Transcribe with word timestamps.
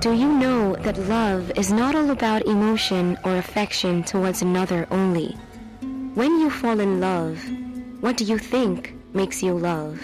Do 0.00 0.14
you 0.14 0.32
know 0.32 0.76
that 0.76 0.96
love 1.10 1.52
is 1.56 1.70
not 1.70 1.94
all 1.94 2.08
about 2.10 2.46
emotion 2.46 3.18
or 3.22 3.36
affection 3.36 4.02
towards 4.02 4.40
another 4.40 4.88
only? 4.90 5.36
When 6.14 6.40
you 6.40 6.48
fall 6.48 6.80
in 6.80 7.00
love, 7.00 7.38
what 8.00 8.16
do 8.16 8.24
you 8.24 8.38
think 8.38 8.94
makes 9.12 9.42
you 9.42 9.52
love? 9.52 10.00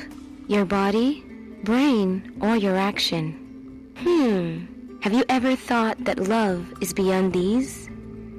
Your 0.49 0.67
body, 0.67 1.24
brain, 1.65 2.37
or 2.43 2.56
your 2.56 2.77
action? 2.77 3.90
Hmm. 3.97 4.99
Have 5.01 5.15
you 5.15 5.24
ever 5.31 5.56
thought 5.56 5.97
that 6.04 6.28
love 6.28 6.74
is 6.83 6.92
beyond 6.92 7.33
these? 7.33 7.88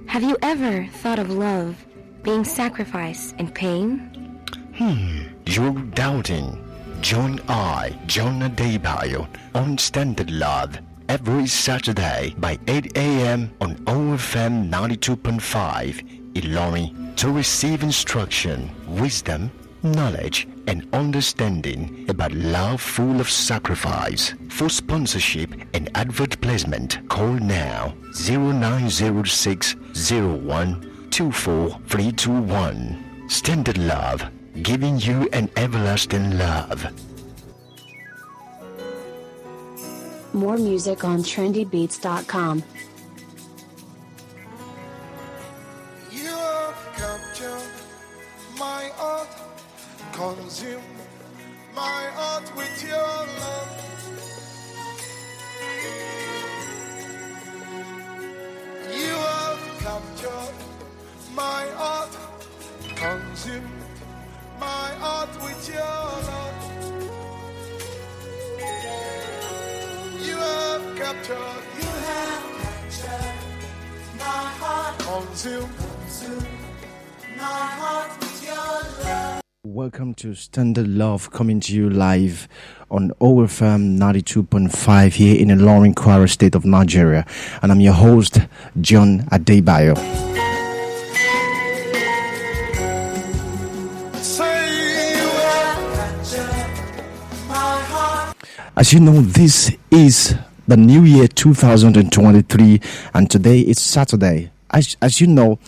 Have 0.05 0.21
you 0.21 0.37
ever 0.43 0.85
thought 1.01 1.17
of 1.17 1.31
love 1.31 1.83
being 2.21 2.43
sacrifice 2.43 3.33
and 3.39 3.51
pain? 3.51 3.97
Hmm, 4.75 5.23
you're 5.47 5.73
doubting. 5.95 6.63
Join 7.01 7.39
I, 7.49 7.97
John 8.05 8.41
Adebayo, 8.41 9.27
on 9.55 9.79
Standard 9.79 10.29
Love 10.29 10.77
every 11.09 11.47
Saturday 11.47 12.35
by 12.37 12.59
8 12.67 12.97
a.m. 12.97 13.51
on 13.61 13.75
OFM 13.85 14.69
92.5 14.69 16.33
Ilorin 16.33 17.15
to 17.15 17.31
receive 17.31 17.83
instruction, 17.83 18.69
wisdom, 18.87 19.49
knowledge, 19.83 20.47
and 20.67 20.87
understanding 20.93 22.05
about 22.09 22.31
love 22.33 22.81
full 22.81 23.19
of 23.19 23.29
sacrifice. 23.29 24.33
For 24.49 24.69
sponsorship 24.69 25.53
and 25.73 25.89
advert 25.95 26.39
placement, 26.41 27.07
call 27.09 27.33
now 27.33 27.93
0906 28.13 29.75
01 30.11 31.09
24321. 31.11 33.03
Standard 33.29 33.77
Love, 33.77 34.29
giving 34.61 34.97
you 34.99 35.27
an 35.33 35.49
everlasting 35.55 36.37
love. 36.37 36.87
More 40.33 40.57
music 40.57 41.03
on 41.03 41.19
trendybeats.com. 41.19 42.63
to 80.17 80.33
Standard 80.33 80.87
Love 80.87 81.29
coming 81.29 81.59
to 81.59 81.75
you 81.75 81.91
live 81.91 82.47
on 82.89 83.11
OFM 83.21 83.99
92.5 83.99 85.13
here 85.13 85.39
in 85.39 85.49
Ilorin 85.49 85.93
Kwara 85.93 86.27
state 86.27 86.55
of 86.55 86.65
Nigeria. 86.65 87.23
And 87.61 87.71
I'm 87.71 87.79
your 87.79 87.93
host, 87.93 88.39
John 88.81 89.19
Adebayo. 89.31 89.95
As 98.75 98.91
you 98.93 98.99
know, 98.99 99.21
this 99.21 99.71
is 99.91 100.35
the 100.67 100.77
new 100.77 101.03
year 101.03 101.27
2023, 101.27 102.81
and 103.13 103.29
today 103.29 103.59
is 103.59 103.79
Saturday. 103.79 104.49
As, 104.71 104.97
as 104.99 105.21
you 105.21 105.27
know, 105.27 105.59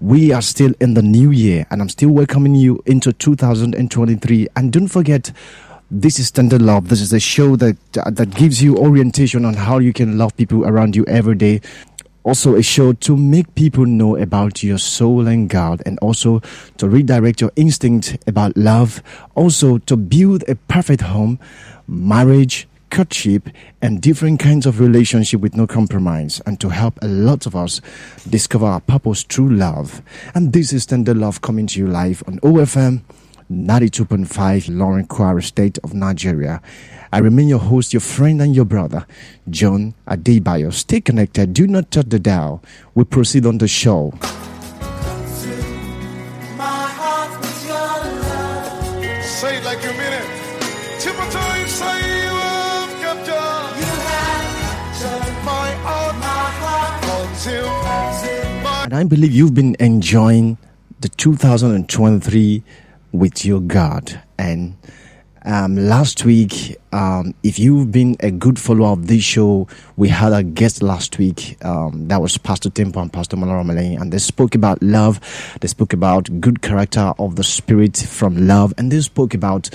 we 0.00 0.32
are 0.32 0.42
still 0.42 0.72
in 0.80 0.94
the 0.94 1.02
new 1.02 1.30
year, 1.30 1.66
and 1.70 1.80
I'm 1.80 1.88
still 1.88 2.10
welcoming 2.10 2.54
you 2.54 2.82
into 2.86 3.12
2023. 3.12 4.48
And 4.54 4.72
don't 4.72 4.88
forget, 4.88 5.32
this 5.90 6.18
is 6.18 6.28
Standard 6.28 6.62
Love. 6.62 6.88
This 6.88 7.00
is 7.00 7.12
a 7.12 7.18
show 7.18 7.56
that 7.56 7.76
uh, 7.96 8.10
that 8.10 8.34
gives 8.34 8.62
you 8.62 8.76
orientation 8.76 9.44
on 9.44 9.54
how 9.54 9.78
you 9.78 9.92
can 9.92 10.16
love 10.16 10.36
people 10.36 10.64
around 10.64 10.94
you 10.94 11.04
every 11.06 11.34
day. 11.34 11.60
Also, 12.22 12.54
a 12.54 12.62
show 12.62 12.92
to 12.92 13.16
make 13.16 13.52
people 13.54 13.86
know 13.86 14.16
about 14.16 14.62
your 14.62 14.78
soul 14.78 15.26
and 15.26 15.48
God, 15.48 15.82
and 15.84 15.98
also 16.00 16.40
to 16.76 16.88
redirect 16.88 17.40
your 17.40 17.50
instinct 17.56 18.18
about 18.26 18.56
love. 18.56 19.02
Also, 19.34 19.78
to 19.78 19.96
build 19.96 20.44
a 20.46 20.54
perfect 20.54 21.02
home, 21.02 21.40
marriage, 21.88 22.67
courtship, 22.90 23.48
and 23.80 24.00
different 24.00 24.40
kinds 24.40 24.66
of 24.66 24.80
relationship 24.80 25.40
with 25.40 25.56
no 25.56 25.66
compromise, 25.66 26.40
and 26.46 26.60
to 26.60 26.68
help 26.68 26.98
a 27.02 27.08
lot 27.08 27.46
of 27.46 27.54
us 27.54 27.80
discover 28.28 28.66
our 28.66 28.80
purpose 28.80 29.22
through 29.22 29.50
love. 29.50 30.02
And 30.34 30.52
this 30.52 30.72
is 30.72 30.84
Standard 30.84 31.16
Love 31.16 31.40
coming 31.40 31.66
to 31.68 31.78
you 31.80 31.86
live 31.86 32.22
on 32.26 32.38
OFM 32.40 33.02
92.5 33.50 34.26
Ilorin 34.68 35.06
Kwara 35.06 35.42
State 35.42 35.78
of 35.82 35.94
Nigeria. 35.94 36.60
I 37.12 37.18
remain 37.18 37.48
your 37.48 37.58
host, 37.58 37.94
your 37.94 38.00
friend, 38.00 38.42
and 38.42 38.54
your 38.54 38.66
brother, 38.66 39.06
John 39.48 39.94
Adebayo. 40.06 40.72
Stay 40.72 41.00
connected. 41.00 41.54
Do 41.54 41.66
not 41.66 41.90
touch 41.90 42.10
the 42.10 42.18
dial. 42.18 42.62
We 42.94 43.04
proceed 43.04 43.46
on 43.46 43.58
the 43.58 43.68
show. 43.68 44.12
And 58.88 58.96
I 58.96 59.04
believe 59.04 59.32
you've 59.32 59.52
been 59.52 59.76
enjoying 59.80 60.56
the 61.00 61.10
2023 61.10 62.62
with 63.12 63.44
your 63.44 63.60
God. 63.60 64.22
And 64.38 64.78
um, 65.44 65.76
last 65.76 66.24
week, 66.24 66.74
um, 66.90 67.34
if 67.42 67.58
you've 67.58 67.92
been 67.92 68.16
a 68.20 68.30
good 68.30 68.58
follower 68.58 68.92
of 68.92 69.06
this 69.06 69.22
show, 69.22 69.68
we 69.98 70.08
had 70.08 70.32
a 70.32 70.42
guest 70.42 70.82
last 70.82 71.18
week. 71.18 71.62
Um, 71.62 72.08
that 72.08 72.22
was 72.22 72.38
Pastor 72.38 72.70
Temple 72.70 73.02
and 73.02 73.12
Pastor 73.12 73.36
Molara 73.36 73.66
Malay, 73.66 73.94
and 73.94 74.10
they 74.10 74.16
spoke 74.16 74.54
about 74.54 74.82
love. 74.82 75.20
They 75.60 75.68
spoke 75.68 75.92
about 75.92 76.40
good 76.40 76.62
character 76.62 77.12
of 77.18 77.36
the 77.36 77.44
Spirit 77.44 77.94
from 77.98 78.46
love, 78.46 78.72
and 78.78 78.90
they 78.90 79.02
spoke 79.02 79.34
about 79.34 79.68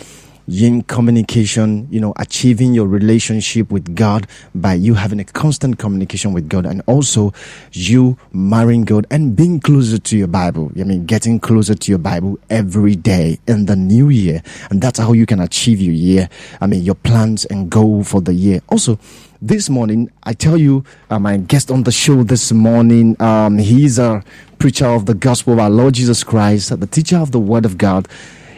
yin 0.48 0.81
communication, 0.84 1.88
you 1.90 2.00
know, 2.00 2.14
achieving 2.18 2.74
your 2.74 2.88
relationship 2.88 3.72
with 3.72 3.96
God 3.96 4.28
by 4.54 4.74
you 4.74 4.96
having 4.96 5.20
a 5.20 5.24
constant 5.24 5.80
communication 5.80 6.34
with 6.34 6.50
God 6.50 6.66
and 6.66 6.81
also 6.86 7.34
you 7.72 8.18
marrying 8.31 8.84
God 8.84 9.06
and 9.09 9.36
being 9.36 9.59
closer 9.59 9.98
to 9.98 10.18
your 10.18 10.28
Bible. 10.28 10.72
I 10.80 10.84
mean, 10.84 11.06
getting 11.06 11.40
closer 11.40 11.76
to 11.76 11.92
your 11.92 12.00
Bible 12.00 12.40
every 12.50 12.96
day 12.96 13.40
in 13.48 13.66
the 13.66 13.76
new 13.76 14.09
year. 14.09 14.42
And 14.70 14.82
that's 14.82 15.00
how 15.00 15.14
you 15.14 15.26
can 15.26 15.40
achieve 15.40 15.82
your 15.82 15.94
year. 15.94 16.30
I 16.62 16.68
mean, 16.68 16.84
your 16.84 16.96
plans 16.96 17.46
and 17.46 17.70
goal 17.70 18.03
for 18.03 18.22
the 18.22 18.34
year. 18.34 18.62
Also, 18.70 19.00
this 19.42 19.70
morning, 19.70 20.09
I 20.24 20.34
tell 20.34 20.56
you, 20.56 20.86
uh, 21.09 21.20
my 21.20 21.36
guest 21.36 21.70
on 21.70 21.84
the 21.84 21.92
show 21.92 22.24
this 22.24 22.53
morning, 22.53 23.22
um, 23.22 23.58
he's 23.58 24.00
a 24.00 24.24
preacher 24.58 24.86
of 24.86 25.06
the 25.06 25.14
gospel 25.14 25.53
of 25.53 25.59
our 25.59 25.70
Lord 25.70 25.96
Jesus 25.96 26.24
Christ, 26.24 26.80
the 26.80 26.88
teacher 26.88 27.18
of 27.18 27.32
the 27.32 27.40
word 27.40 27.66
of 27.66 27.78
God. 27.78 28.08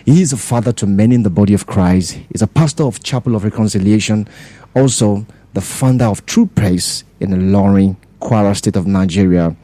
He 0.05 0.21
is 0.21 0.31
a 0.33 0.37
father 0.37 0.71
to 0.73 0.85
many 0.85 1.15
in 1.15 1.23
the 1.23 1.31
body 1.31 1.55
of 1.55 1.65
Christ. 1.65 2.19
He's 2.31 2.43
a 2.43 2.47
pastor 2.47 2.83
of 2.83 3.01
Chapel 3.01 3.35
of 3.35 3.43
Reconciliation, 3.43 4.27
also 4.75 5.25
the 5.55 5.61
founder 5.61 6.05
of 6.05 6.23
True 6.27 6.45
Praise 6.45 7.03
in 7.19 7.31
Ilorin, 7.31 7.95
Kwara 8.21 8.55
State 8.55 8.75
of 8.75 8.85
Nigeria. 8.85 9.55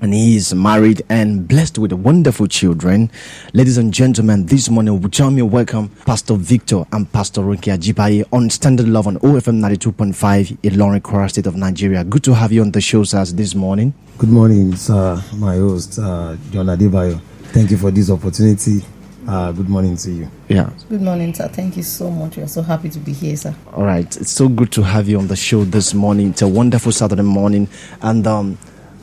And 0.00 0.12
he 0.12 0.34
is 0.34 0.52
married 0.52 1.02
and 1.08 1.46
blessed 1.46 1.78
with 1.78 1.92
wonderful 1.92 2.48
children. 2.48 3.12
Ladies 3.52 3.78
and 3.78 3.94
gentlemen, 3.94 4.46
this 4.46 4.68
morning, 4.68 5.08
join 5.08 5.36
me 5.36 5.42
welcome 5.42 5.88
Pastor 6.04 6.34
Victor 6.34 6.84
and 6.90 7.12
Pastor 7.12 7.42
Ronke 7.42 7.72
Ajibaye 7.72 8.24
on 8.32 8.50
Standard 8.50 8.88
Love 8.88 9.06
on 9.06 9.18
OFM 9.18 9.60
92.5 9.60 10.58
in 10.64 10.72
Ilorin, 10.72 11.00
Kwara 11.00 11.28
State 11.30 11.46
of 11.46 11.54
Nigeria. 11.54 12.02
Good 12.02 12.24
to 12.24 12.34
have 12.34 12.50
you 12.50 12.62
on 12.62 12.72
the 12.72 12.80
show, 12.80 13.04
sir, 13.04 13.24
this 13.26 13.54
morning. 13.54 13.94
Good 14.18 14.30
morning, 14.30 14.74
sir. 14.74 15.22
My 15.36 15.54
host, 15.58 15.96
uh, 16.00 16.34
John 16.50 16.66
Adebayo. 16.66 17.20
Thank 17.52 17.70
you 17.70 17.76
for 17.76 17.92
this 17.92 18.10
opportunity. 18.10 18.82
Uh, 19.30 19.52
good 19.52 19.68
morning 19.68 19.96
to 19.96 20.10
you. 20.10 20.28
Yeah. 20.48 20.70
Good 20.88 21.02
morning, 21.02 21.32
sir. 21.32 21.46
Thank 21.46 21.76
you 21.76 21.84
so 21.84 22.10
much. 22.10 22.36
We're 22.36 22.48
so 22.48 22.62
happy 22.62 22.88
to 22.88 22.98
be 22.98 23.12
here, 23.12 23.36
sir. 23.36 23.54
All 23.72 23.84
right. 23.84 24.04
It's 24.16 24.32
so 24.32 24.48
good 24.48 24.72
to 24.72 24.82
have 24.82 25.08
you 25.08 25.20
on 25.20 25.28
the 25.28 25.36
show 25.36 25.62
this 25.62 25.94
morning. 25.94 26.30
It's 26.30 26.42
a 26.42 26.48
wonderful 26.48 26.90
Saturday 26.90 27.22
morning. 27.22 27.68
And, 28.02 28.26
um, 28.26 28.58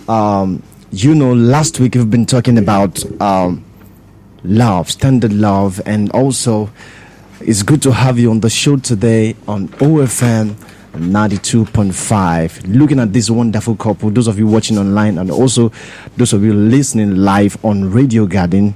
um, 0.10 0.62
you 0.92 1.16
know, 1.16 1.34
last 1.34 1.80
week 1.80 1.96
we've 1.96 2.12
been 2.12 2.26
talking 2.26 2.58
about 2.58 3.02
um, 3.22 3.64
love, 4.44 4.92
standard 4.92 5.32
love, 5.32 5.80
and 5.86 6.12
also 6.12 6.70
it's 7.40 7.64
good 7.64 7.82
to 7.84 7.94
have 7.94 8.20
you 8.20 8.30
on 8.30 8.42
the 8.42 8.50
show 8.50 8.76
today 8.76 9.34
on 9.48 9.70
OFM 9.80 10.56
92.5. 10.92 12.78
Looking 12.78 13.00
at 13.00 13.14
this 13.14 13.30
wonderful 13.30 13.78
couple, 13.78 14.10
those 14.10 14.28
of 14.28 14.38
you 14.38 14.48
watching 14.48 14.78
online, 14.78 15.20
and 15.20 15.32
also 15.32 15.72
those 16.18 16.34
of 16.34 16.44
you 16.44 16.54
listening 16.54 17.16
live 17.16 17.64
on 17.64 17.90
Radio 17.90 18.26
Garden. 18.26 18.76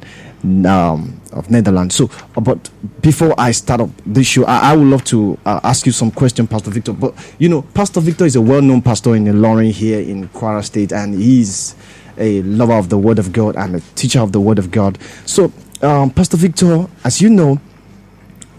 Um, 0.66 1.21
of 1.32 1.50
Netherlands. 1.50 1.96
So, 1.96 2.10
uh, 2.36 2.42
but 2.42 2.70
before 3.02 3.34
I 3.38 3.52
start 3.52 3.82
up 3.82 3.90
this 4.06 4.28
show, 4.28 4.46
I, 4.46 4.72
I 4.72 4.76
would 4.76 4.88
love 4.88 5.04
to 5.06 5.38
uh, 5.46 5.60
ask 5.64 5.86
you 5.86 5.92
some 5.92 6.12
question, 6.12 6.48
Pastor 6.48 6.72
Victor. 6.72 6.94
But 6.94 7.14
you 7.40 7.50
know, 7.50 7.62
Pastor 7.62 8.02
Victor 8.02 8.26
is 8.26 8.36
a 8.36 8.42
well-known 8.42 8.82
pastor 8.82 9.16
in 9.16 9.26
Ilorin 9.26 9.72
here 9.72 10.00
in 10.00 10.30
Kwara 10.30 10.64
State, 10.64 10.92
and 10.92 11.14
he's 11.16 11.76
a 12.18 12.42
lover 12.44 12.74
of 12.74 12.90
the 12.90 12.98
Word 12.98 13.20
of 13.20 13.32
God 13.32 13.56
and 13.56 13.76
a 13.76 13.80
teacher 13.96 14.20
of 14.20 14.32
the 14.32 14.40
Word 14.40 14.60
of 14.60 14.72
God. 14.72 14.98
So, 15.26 15.52
um, 15.82 16.12
Pastor 16.12 16.38
Victor, 16.38 16.88
as 17.04 17.22
you 17.22 17.30
know, 17.30 17.60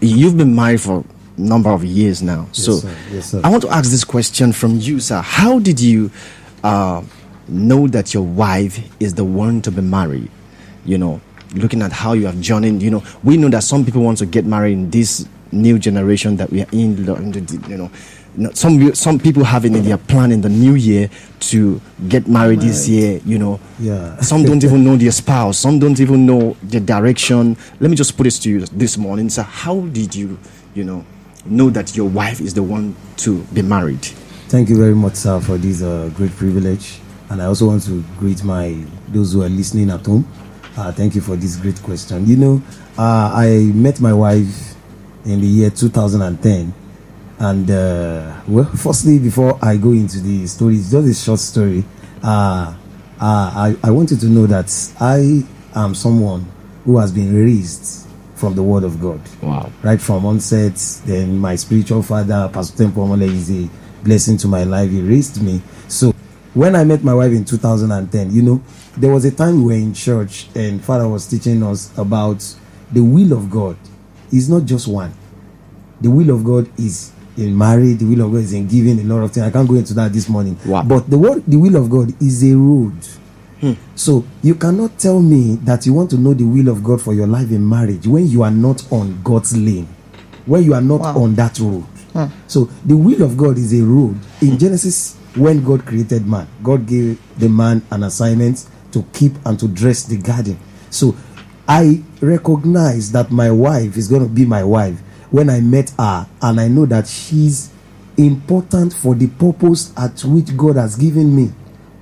you've 0.01 0.37
been 0.37 0.55
married 0.55 0.81
for 0.81 1.03
a 1.37 1.41
number 1.41 1.69
of 1.69 1.83
years 1.83 2.21
now. 2.21 2.47
Yes, 2.47 2.65
so, 2.65 2.71
sir. 2.77 2.95
Yes, 3.11 3.31
sir. 3.31 3.41
I 3.43 3.49
want 3.49 3.63
to 3.63 3.69
ask 3.69 3.89
this 3.89 4.03
question 4.03 4.51
from 4.51 4.79
you, 4.79 4.99
sir. 4.99 5.21
How 5.21 5.59
did 5.59 5.79
you 5.79 6.11
uh, 6.63 7.03
know 7.47 7.87
that 7.87 8.13
your 8.13 8.23
wife 8.23 8.79
is 8.99 9.13
the 9.13 9.23
one 9.23 9.61
to 9.61 9.71
be 9.71 9.81
married? 9.81 10.29
You 10.85 10.97
know, 10.97 11.21
looking 11.53 11.81
at 11.81 11.91
how 11.91 12.13
you 12.13 12.25
have 12.25 12.39
journeyed, 12.41 12.81
you 12.81 12.91
know, 12.91 13.03
we 13.23 13.37
know 13.37 13.49
that 13.49 13.63
some 13.63 13.85
people 13.85 14.01
want 14.01 14.17
to 14.19 14.25
get 14.25 14.45
married 14.45 14.73
in 14.73 14.89
this 14.89 15.27
new 15.51 15.77
generation 15.79 16.35
that 16.37 16.49
we 16.51 16.61
are 16.61 16.67
in, 16.71 16.97
you 17.67 17.77
know. 17.77 17.91
Some 18.55 18.95
some 18.95 19.19
people 19.19 19.43
have 19.43 19.63
it 19.63 19.75
in 19.75 19.83
their 19.83 19.97
plan 19.97 20.31
in 20.31 20.41
the 20.41 20.49
new 20.49 20.73
year 20.73 21.07
to 21.51 21.79
get 22.09 22.27
married 22.27 22.61
this 22.61 22.89
year. 22.89 23.21
You 23.25 23.37
know, 23.37 23.59
Yeah. 23.79 24.19
Some 24.21 24.43
don't 24.43 24.63
even 24.67 24.83
know 24.83 24.95
their 24.97 25.11
spouse. 25.11 25.59
Some 25.59 25.77
don't 25.77 25.99
even 25.99 26.25
know 26.25 26.57
the 26.63 26.79
direction. 26.79 27.55
Let 27.79 27.91
me 27.91 27.95
just 27.95 28.17
put 28.17 28.23
this 28.23 28.39
to 28.39 28.49
you 28.49 28.65
this 28.65 28.97
morning, 28.97 29.29
sir. 29.29 29.43
How 29.43 29.81
did 29.81 30.15
you, 30.15 30.39
you 30.73 30.83
know, 30.83 31.05
know 31.45 31.69
that 31.69 31.95
your 31.95 32.09
wife 32.09 32.41
is 32.41 32.55
the 32.55 32.63
one 32.63 32.95
to 33.17 33.43
be 33.53 33.61
married? 33.61 34.03
Thank 34.47 34.69
you 34.69 34.77
very 34.77 34.95
much, 34.95 35.15
sir, 35.15 35.39
for 35.39 35.57
this 35.59 35.83
uh, 35.83 36.09
great 36.15 36.31
privilege. 36.31 36.99
And 37.29 37.39
I 37.41 37.45
also 37.45 37.67
want 37.67 37.83
to 37.83 38.03
greet 38.17 38.43
my 38.43 38.75
those 39.09 39.33
who 39.33 39.43
are 39.43 39.49
listening 39.49 39.91
at 39.91 40.05
home. 40.05 40.25
Uh, 40.75 40.91
thank 40.91 41.15
you 41.15 41.21
for 41.21 41.35
this 41.35 41.55
great 41.57 41.81
question. 41.83 42.25
You 42.25 42.37
know, 42.37 42.61
uh, 42.97 43.31
I 43.35 43.71
met 43.73 43.99
my 44.01 44.13
wife 44.13 44.73
in 45.25 45.39
the 45.41 45.47
year 45.47 45.69
2010. 45.69 46.73
And, 47.39 47.69
uh, 47.69 48.41
well, 48.47 48.65
firstly, 48.75 49.19
before 49.19 49.59
I 49.61 49.77
go 49.77 49.91
into 49.91 50.19
the 50.19 50.47
story, 50.47 50.75
it's 50.77 50.91
just 50.91 51.07
a 51.07 51.13
short 51.13 51.39
story. 51.39 51.83
Uh, 52.23 52.73
uh, 53.21 53.51
I, 53.55 53.75
I 53.83 53.91
want 53.91 54.11
you 54.11 54.17
to 54.17 54.25
know 54.27 54.47
that 54.47 54.71
I 54.99 55.43
am 55.75 55.93
someone 55.95 56.45
who 56.85 56.97
has 56.97 57.11
been 57.11 57.33
raised 57.35 58.07
from 58.35 58.55
the 58.55 58.63
Word 58.63 58.83
of 58.83 58.99
God 58.99 59.21
Wow. 59.41 59.71
right 59.83 60.01
from 60.01 60.25
onset. 60.25 60.75
Then 61.05 61.37
my 61.37 61.55
spiritual 61.55 62.01
father, 62.03 62.49
Pastor 62.51 62.77
Temple 62.83 63.07
Omole, 63.07 63.21
is 63.23 63.49
a 63.51 63.69
blessing 64.03 64.37
to 64.37 64.47
my 64.47 64.63
life. 64.63 64.89
He 64.89 65.01
raised 65.01 65.41
me. 65.41 65.61
So 65.87 66.11
when 66.53 66.75
I 66.75 66.83
met 66.83 67.03
my 67.03 67.13
wife 67.13 67.31
in 67.31 67.45
2010, 67.45 68.33
you 68.33 68.41
know, 68.41 68.61
there 68.97 69.11
was 69.11 69.25
a 69.25 69.31
time 69.31 69.57
we 69.63 69.73
were 69.73 69.79
in 69.81 69.93
church 69.93 70.47
and 70.55 70.83
Father 70.83 71.07
was 71.07 71.27
teaching 71.27 71.63
us 71.63 71.95
about 71.97 72.43
the 72.91 73.01
will 73.03 73.33
of 73.33 73.49
God. 73.49 73.77
It's 74.31 74.47
not 74.49 74.65
just 74.65 74.87
one. 74.87 75.13
The 76.01 76.09
will 76.11 76.29
of 76.31 76.43
God 76.43 76.69
is 76.79 77.11
in 77.37 77.57
marriage. 77.57 77.99
The 77.99 78.05
will 78.05 78.21
of 78.25 78.31
God 78.31 78.39
is 78.41 78.53
in 78.53 78.67
giving 78.67 78.99
a 78.99 79.03
lot 79.03 79.23
of 79.23 79.31
things. 79.31 79.45
I 79.47 79.51
can't 79.51 79.67
go 79.67 79.75
into 79.75 79.93
that 79.95 80.11
this 80.13 80.29
morning. 80.29 80.57
Wow. 80.65 80.83
But 80.83 81.09
the 81.09 81.17
word, 81.17 81.43
the 81.47 81.57
will 81.57 81.75
of 81.75 81.89
God 81.89 82.09
is 82.21 82.43
a 82.43 82.55
road. 82.55 82.93
Hmm. 83.61 83.73
So 83.95 84.25
you 84.41 84.55
cannot 84.55 84.99
tell 84.99 85.21
me 85.21 85.55
that 85.63 85.85
you 85.85 85.93
want 85.93 86.09
to 86.11 86.17
know 86.17 86.33
the 86.33 86.43
will 86.43 86.67
of 86.67 86.83
God 86.83 87.01
for 87.01 87.13
your 87.13 87.27
life 87.27 87.49
in 87.51 87.67
marriage 87.67 88.05
when 88.05 88.27
you 88.27 88.43
are 88.43 88.51
not 88.51 88.91
on 88.91 89.21
God's 89.23 89.55
lane, 89.57 89.87
when 90.45 90.63
you 90.63 90.73
are 90.73 90.81
not 90.81 90.99
Wow. 90.99 91.23
on 91.23 91.35
that 91.35 91.57
road. 91.59 91.83
Hmm. 92.13 92.25
So 92.47 92.65
the 92.85 92.97
will 92.97 93.23
of 93.23 93.37
God 93.37 93.57
is 93.57 93.73
a 93.73 93.81
road. 93.83 94.17
In 94.41 94.57
Genesis, 94.59 95.15
when 95.35 95.63
God 95.63 95.85
created 95.85 96.27
man, 96.27 96.47
God 96.61 96.85
gave 96.85 97.19
the 97.39 97.49
man 97.49 97.81
an 97.89 98.03
assignment 98.03 98.67
to 98.93 99.03
keep 99.13 99.33
and 99.45 99.59
to 99.59 99.67
dress 99.67 100.03
the 100.03 100.17
garden. 100.17 100.57
So 100.89 101.15
I 101.67 102.01
recognize 102.21 103.11
that 103.11 103.31
my 103.31 103.51
wife 103.51 103.97
is 103.97 104.07
going 104.07 104.23
to 104.23 104.29
be 104.29 104.45
my 104.45 104.63
wife 104.63 104.99
when 105.31 105.49
I 105.49 105.61
met 105.61 105.91
her, 105.97 106.27
and 106.41 106.59
I 106.59 106.67
know 106.67 106.85
that 106.85 107.07
she's 107.07 107.71
important 108.17 108.93
for 108.93 109.15
the 109.15 109.27
purpose 109.27 109.91
at 109.97 110.23
which 110.23 110.55
God 110.55 110.75
has 110.75 110.95
given 110.95 111.35
me. 111.35 111.51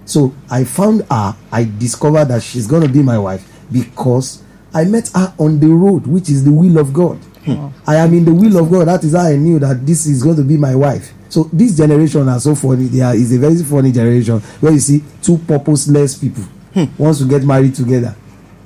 So 0.03 0.35
I 0.49 0.65
found 0.65 1.05
her, 1.09 1.35
I 1.51 1.63
discovered 1.63 2.25
that 2.25 2.43
she's 2.43 2.67
going 2.67 2.81
to 2.81 2.89
be 2.89 3.01
my 3.01 3.17
wife 3.17 3.47
because 3.71 4.43
I 4.73 4.83
met 4.83 5.09
her 5.15 5.33
on 5.39 5.59
the 5.59 5.67
road, 5.67 6.07
which 6.07 6.29
is 6.29 6.43
the 6.43 6.51
will 6.51 6.77
of 6.77 6.91
God. 6.91 7.17
Hmm. 7.45 7.69
I 7.87 7.95
am 7.95 8.13
in 8.13 8.25
the 8.25 8.33
will 8.33 8.57
of 8.57 8.69
God. 8.69 8.87
That 8.87 9.03
is 9.05 9.15
how 9.15 9.21
I 9.27 9.35
knew 9.37 9.59
that 9.59 9.85
this 9.85 10.05
is 10.05 10.21
going 10.21 10.35
to 10.35 10.43
be 10.43 10.57
my 10.57 10.75
wife. 10.75 11.13
So 11.29 11.49
this 11.53 11.77
generation 11.77 12.27
are 12.27 12.39
so 12.39 12.53
funny. 12.55 12.85
They 12.85 12.99
are 13.01 13.15
is 13.15 13.33
a 13.33 13.39
very 13.39 13.63
funny 13.63 13.93
generation 13.93 14.39
where 14.59 14.73
you 14.73 14.79
see 14.79 15.01
two 15.21 15.37
purposeless 15.37 16.17
people 16.17 16.43
Hmm. 16.73 16.85
wants 16.97 17.19
to 17.19 17.25
get 17.27 17.43
married 17.43 17.75
together. 17.75 18.15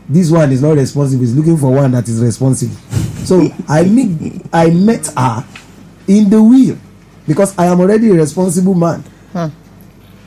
This 0.08 0.30
one 0.30 0.52
is 0.52 0.62
not 0.62 0.78
responsible. 0.78 1.22
He's 1.22 1.36
looking 1.36 1.58
for 1.58 1.74
one 1.74 1.92
that 1.92 2.08
is 2.08 2.22
responsible. 2.22 2.76
So 3.26 3.50
I 3.68 3.84
meet 3.84 4.46
I 4.54 4.70
met 4.70 5.08
her 5.18 5.44
in 6.08 6.30
the 6.30 6.42
will 6.44 6.78
because 7.28 7.58
I 7.58 7.66
am 7.66 7.80
already 7.80 8.12
a 8.12 8.14
responsible 8.14 8.76
man. 8.76 9.04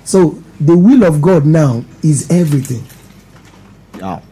So 0.04 0.42
the 0.60 0.76
will 0.76 1.04
of 1.04 1.22
God 1.22 1.46
now 1.46 1.84
is 2.02 2.28
everything. 2.30 2.84
Wow. 4.00 4.22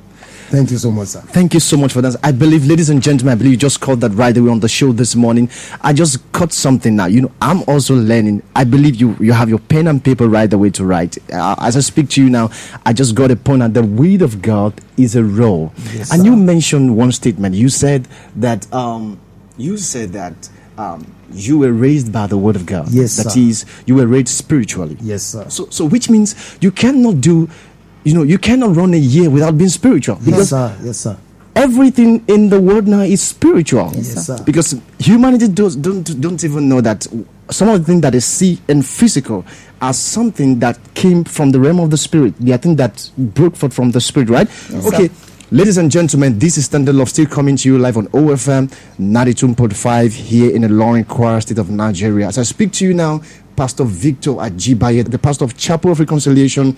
Thank 0.49 0.71
you 0.71 0.79
so 0.79 0.91
much, 0.91 1.09
sir. 1.09 1.21
Thank 1.21 1.55
you 1.55 1.61
so 1.61 1.77
much 1.77 1.93
for 1.93 2.01
that. 2.03 2.15
I 2.23 2.31
believe, 2.33 2.67
ladies 2.67 2.89
and 2.91 3.03
gentlemen, 3.03 3.33
I 3.33 3.35
believe 3.37 3.53
you 3.53 3.57
just 3.59 3.81
caught 3.81 4.01
that 4.01 4.11
right 4.13 4.37
away 4.37 4.51
on 4.51 4.61
the 4.61 4.69
show 4.69 4.93
this 4.93 5.17
morning. 5.17 5.51
I 5.83 5.93
just 5.93 6.31
caught 6.33 6.53
something 6.53 6.95
now. 6.95 7.07
You 7.07 7.23
know, 7.23 7.33
I'm 7.43 7.63
also 7.69 7.95
learning. 7.95 8.43
I 8.55 8.65
believe 8.65 8.95
you 8.97 9.17
you 9.21 9.33
have 9.33 9.49
your 9.49 9.59
pen 9.59 9.87
and 9.89 10.03
paper 10.03 10.29
right 10.29 10.53
away 10.53 10.71
to 10.71 10.85
write. 10.85 11.19
Uh, 11.33 11.57
as 11.61 11.77
I 11.77 11.81
speak 11.81 12.09
to 12.11 12.23
you 12.23 12.31
now, 12.31 12.51
I 12.85 12.93
just 12.93 13.15
got 13.15 13.31
a 13.31 13.37
point 13.37 13.61
that 13.61 13.75
the 13.75 13.83
word 13.83 14.23
of 14.23 14.41
God 14.41 14.81
is 14.97 15.17
a 15.17 15.25
role. 15.25 15.73
Yes, 15.93 16.13
and 16.13 16.21
sir. 16.23 16.27
you 16.27 16.37
mentioned 16.37 16.97
one 16.97 17.13
statement. 17.13 17.55
You 17.55 17.69
said 17.69 18.07
that 18.37 18.73
um, 18.73 19.19
you 19.59 19.77
said 19.77 20.13
that 20.13 20.49
um, 20.79 21.13
you 21.33 21.59
were 21.59 21.73
raised 21.73 22.13
by 22.13 22.27
the 22.27 22.37
word 22.39 22.55
of 22.55 22.67
God. 22.67 22.89
Yes, 22.91 23.17
That 23.17 23.33
sir. 23.33 23.41
is, 23.41 23.65
you 23.87 23.95
were 23.97 24.07
raised 24.07 24.29
spiritually. 24.29 24.97
Yes, 25.01 25.23
sir. 25.25 25.49
So, 25.49 25.67
so 25.71 25.85
which 25.87 26.09
means 26.09 26.57
you 26.61 26.71
cannot 26.71 27.21
do, 27.21 27.49
you 28.07 28.15
know, 28.15 28.23
you 28.23 28.39
cannot 28.39 28.77
run 28.77 28.95
a 28.95 28.97
year 28.97 29.29
without 29.29 29.59
being 29.59 29.69
spiritual 29.69 30.15
Yes, 30.23 30.25
because 30.27 30.49
sir. 30.51 30.79
Yes, 30.85 30.97
sir. 30.99 31.17
everything 31.57 32.25
in 32.29 32.49
the 32.49 32.61
world 32.61 32.87
now 32.87 33.01
is 33.01 33.21
spiritual. 33.21 33.91
Yes, 33.95 34.27
sir. 34.27 34.39
Because 34.45 34.75
Because 34.75 35.05
humanity 35.05 35.49
does, 35.49 35.75
don't 35.75 36.21
don't 36.21 36.43
even 36.45 36.69
know 36.69 36.81
that 36.81 37.05
some 37.51 37.69
of 37.69 37.81
the 37.81 37.85
things 37.85 38.03
that 38.03 38.11
they 38.13 38.21
see 38.21 38.61
and 38.69 38.87
physical 38.87 39.45
are 39.83 39.93
something 39.93 40.61
that 40.61 40.79
came 40.95 41.25
from 41.25 41.51
the 41.51 41.59
realm 41.59 41.81
of 41.81 41.91
the 41.91 41.97
spirit. 41.97 42.35
They 42.39 42.53
are 42.53 42.59
things 42.59 42.77
that 42.77 43.11
broke 43.19 43.57
forth 43.57 43.75
from 43.75 43.91
the 43.91 44.01
spirit, 44.01 44.29
right? 44.31 44.49
okay. 44.87 45.11
Ladies 45.53 45.77
and 45.79 45.91
gentlemen, 45.93 46.39
this 46.41 46.59
is 46.59 46.65
Standard 46.65 46.95
Love 46.97 47.09
still 47.09 47.27
coming 47.27 47.57
to 47.57 47.69
you 47.69 47.79
live 47.79 47.97
on 47.97 48.07
OFM 48.09 48.69
92.5 48.99 50.13
here 50.13 50.55
in 50.55 50.63
Ilorin 50.63 51.05
Kwara 51.05 51.41
state 51.43 51.59
of 51.59 51.71
Nigeria. 51.71 52.27
As 52.29 52.39
I 52.39 52.43
speak 52.43 52.73
to 52.75 52.85
you 52.85 52.95
now, 52.95 53.21
Pastor 53.55 53.85
Victor 53.85 54.31
Ajibaye, 54.33 55.09
the 55.09 55.19
pastor 55.19 55.45
of 55.45 55.57
Chapel 55.57 55.93
of 55.93 56.01
Reconciliation, 56.01 56.77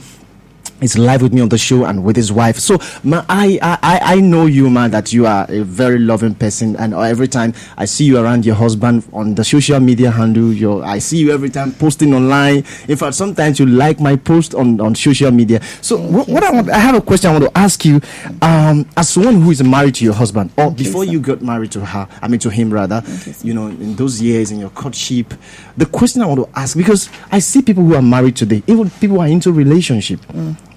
is 0.80 0.96
live 0.96 1.22
with 1.22 1.32
me 1.32 1.40
on 1.40 1.48
the 1.48 1.58
show 1.58 1.84
and 1.84 2.04
with 2.04 2.16
his 2.16 2.30
wife. 2.32 2.58
So, 2.58 2.78
ma, 3.02 3.24
I, 3.28 3.58
I, 3.62 4.00
I- 4.14 4.20
know 4.20 4.46
you, 4.46 4.68
man, 4.68 4.90
that 4.90 5.12
you 5.12 5.26
are 5.26 5.46
a 5.48 5.62
very 5.62 5.98
loving 5.98 6.34
person, 6.34 6.76
and 6.76 6.92
every 6.92 7.28
time 7.28 7.54
I 7.76 7.84
see 7.84 8.04
you 8.04 8.18
around 8.18 8.44
your 8.44 8.56
husband 8.56 9.04
on 9.12 9.34
the 9.36 9.44
social 9.44 9.78
media 9.80 10.10
handle, 10.10 10.52
your, 10.52 10.84
I 10.84 10.98
see 10.98 11.18
you 11.18 11.30
every 11.32 11.50
time 11.50 11.72
posting 11.72 12.12
online. 12.14 12.64
In 12.88 12.96
fact, 12.96 13.14
sometimes 13.14 13.58
you 13.58 13.66
like 13.66 14.00
my 14.00 14.16
post 14.16 14.54
on, 14.54 14.80
on 14.80 14.94
social 14.94 15.30
media. 15.30 15.62
So, 15.82 15.96
what, 15.98 16.28
what 16.28 16.42
I 16.44 16.50
want, 16.50 16.68
I 16.70 16.78
have 16.78 16.94
a 16.96 17.00
question 17.00 17.30
I 17.30 17.38
want 17.38 17.44
to 17.52 17.58
ask 17.58 17.84
you, 17.84 18.00
um, 18.42 18.86
as 18.96 19.08
someone 19.08 19.40
who 19.40 19.50
is 19.50 19.62
married 19.62 19.94
to 19.96 20.04
your 20.04 20.14
husband, 20.14 20.50
or 20.58 20.70
before 20.70 21.04
you 21.04 21.20
got 21.20 21.40
married 21.42 21.72
to 21.72 21.84
her, 21.84 22.08
I 22.20 22.28
mean 22.28 22.40
to 22.40 22.50
him 22.50 22.72
rather, 22.72 23.02
you 23.42 23.54
know, 23.54 23.68
in 23.68 23.94
those 23.96 24.20
years 24.20 24.50
in 24.50 24.58
your 24.58 24.70
courtship, 24.70 25.32
the 25.76 25.86
question 25.86 26.22
I 26.22 26.26
want 26.26 26.40
to 26.40 26.58
ask 26.58 26.76
because 26.76 27.08
I 27.30 27.38
see 27.38 27.62
people 27.62 27.84
who 27.84 27.94
are 27.94 28.02
married 28.02 28.36
today, 28.36 28.62
even 28.66 28.90
people 28.90 29.16
who 29.16 29.22
are 29.22 29.28
into 29.28 29.52
relationship 29.52 30.20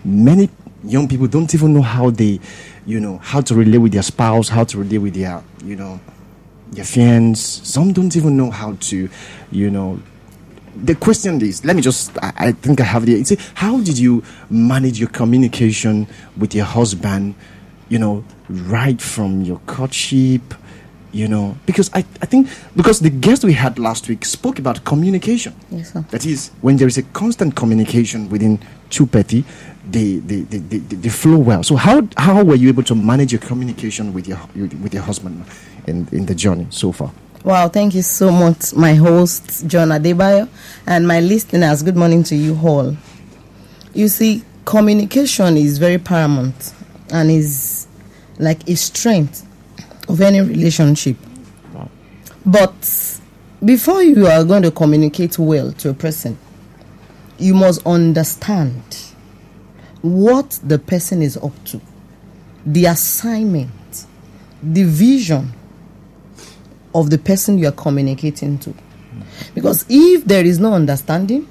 many 0.03 0.49
young 0.83 1.07
people 1.07 1.27
don't 1.27 1.53
even 1.53 1.73
know 1.73 1.81
how 1.81 2.09
they 2.09 2.39
you 2.85 2.99
know 2.99 3.17
how 3.19 3.39
to 3.39 3.53
relate 3.53 3.77
with 3.77 3.91
their 3.91 4.01
spouse 4.01 4.49
how 4.49 4.63
to 4.63 4.79
relate 4.79 4.97
with 4.97 5.13
their 5.13 5.43
you 5.63 5.75
know 5.75 5.99
their 6.71 6.85
friends. 6.85 7.41
Some 7.67 7.93
don't 7.93 8.15
even 8.15 8.37
know 8.37 8.49
how 8.49 8.73
to 8.73 9.09
you 9.51 9.69
know. 9.69 9.99
The 10.75 10.95
question 10.95 11.41
is 11.41 11.65
let 11.65 11.75
me 11.75 11.81
just 11.81 12.17
i, 12.23 12.31
I 12.37 12.51
think 12.53 12.79
i 12.79 12.85
have 12.85 13.05
the 13.05 13.13
it's 13.19 13.35
how 13.55 13.81
did 13.81 13.97
you 13.97 14.23
manage 14.49 15.01
your 15.01 15.09
communication 15.09 16.07
with 16.37 16.55
your 16.55 16.63
husband 16.63 17.35
you 17.89 17.99
know 17.99 18.23
right 18.49 19.01
from 19.01 19.41
your 19.41 19.59
courtship 19.67 20.53
you 21.11 21.27
know? 21.27 21.57
Because 21.65 21.91
i, 21.93 22.05
I 22.21 22.25
think 22.25 22.47
because 22.73 23.01
the 23.01 23.09
guest 23.09 23.43
we 23.43 23.51
had 23.51 23.77
last 23.77 24.07
week 24.07 24.23
spoke 24.23 24.59
about 24.59 24.85
communication. 24.85 25.53
Yes, 25.69 25.91
sir. 25.91 26.05
that 26.09 26.25
is 26.25 26.51
when 26.61 26.77
there 26.77 26.87
is 26.87 26.97
a 26.97 27.03
constant 27.03 27.53
communication 27.57 28.29
within 28.29 28.57
two 28.89 29.05
party 29.05 29.43
they 29.89 30.17
they, 30.17 30.41
they, 30.41 30.57
they, 30.59 30.77
they 30.77 31.09
flow 31.09 31.37
well 31.37 31.63
so 31.63 31.75
how 31.75 32.07
how 32.17 32.43
were 32.43 32.55
you 32.55 32.69
able 32.69 32.83
to 32.83 32.93
manage 32.95 33.31
your 33.31 33.41
communication 33.41 34.13
with 34.13 34.27
your 34.27 34.37
with 34.55 34.93
your 34.93 35.03
husband 35.03 35.43
in 35.87 36.07
in 36.11 36.25
the 36.25 36.35
journey 36.35 36.67
so 36.69 36.91
far 36.91 37.11
Wow, 37.43 37.69
thank 37.69 37.95
you 37.95 38.03
so 38.03 38.29
much, 38.31 38.75
my 38.75 38.93
host, 38.93 39.65
John 39.65 39.89
Adebayo, 39.89 40.47
and 40.85 41.07
my 41.07 41.21
listeners. 41.21 41.81
Good 41.81 41.95
morning 41.97 42.21
to 42.25 42.35
you 42.35 42.55
all. 42.63 42.95
You 43.95 44.09
see, 44.09 44.43
communication 44.63 45.57
is 45.57 45.79
very 45.79 45.97
paramount 45.97 46.71
and 47.11 47.31
is 47.31 47.87
like 48.37 48.69
a 48.69 48.75
strength 48.75 49.43
of 50.07 50.21
any 50.21 50.41
relationship. 50.41 51.17
But 52.45 53.19
before 53.65 54.03
you 54.03 54.27
are 54.27 54.43
going 54.43 54.61
to 54.61 54.69
communicate 54.69 55.39
well 55.39 55.71
to 55.71 55.89
a 55.89 55.93
person, 55.95 56.37
you 57.39 57.55
must 57.55 57.83
understand 57.87 58.83
what 60.01 60.59
the 60.63 60.79
person 60.79 61.21
is 61.21 61.37
up 61.37 61.53
to, 61.65 61.81
the 62.65 62.85
assignment, 62.85 64.05
the 64.61 64.83
vision 64.83 65.51
of 66.93 67.09
the 67.09 67.17
person 67.17 67.57
you 67.57 67.67
are 67.67 67.71
communicating 67.73 68.57
to. 68.59 68.73
Because 69.53 69.85
if 69.89 70.25
there 70.25 70.45
is 70.45 70.59
no 70.59 70.73
understanding, 70.73 71.47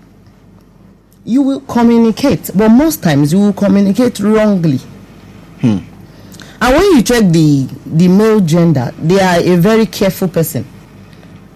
you 1.24 1.42
will 1.42 1.60
communicate, 1.60 2.50
but 2.54 2.68
most 2.68 3.02
times 3.02 3.32
you 3.32 3.38
will 3.38 3.52
communicate 3.52 4.18
wrongly. 4.20 4.78
Hmm. 5.60 5.78
And 6.62 6.76
when 6.76 6.92
you 6.96 7.02
check 7.02 7.24
the 7.30 7.68
the 7.86 8.08
male 8.08 8.40
gender, 8.40 8.92
they 8.98 9.20
are 9.20 9.40
a 9.40 9.56
very 9.56 9.86
careful 9.86 10.28
person. 10.28 10.66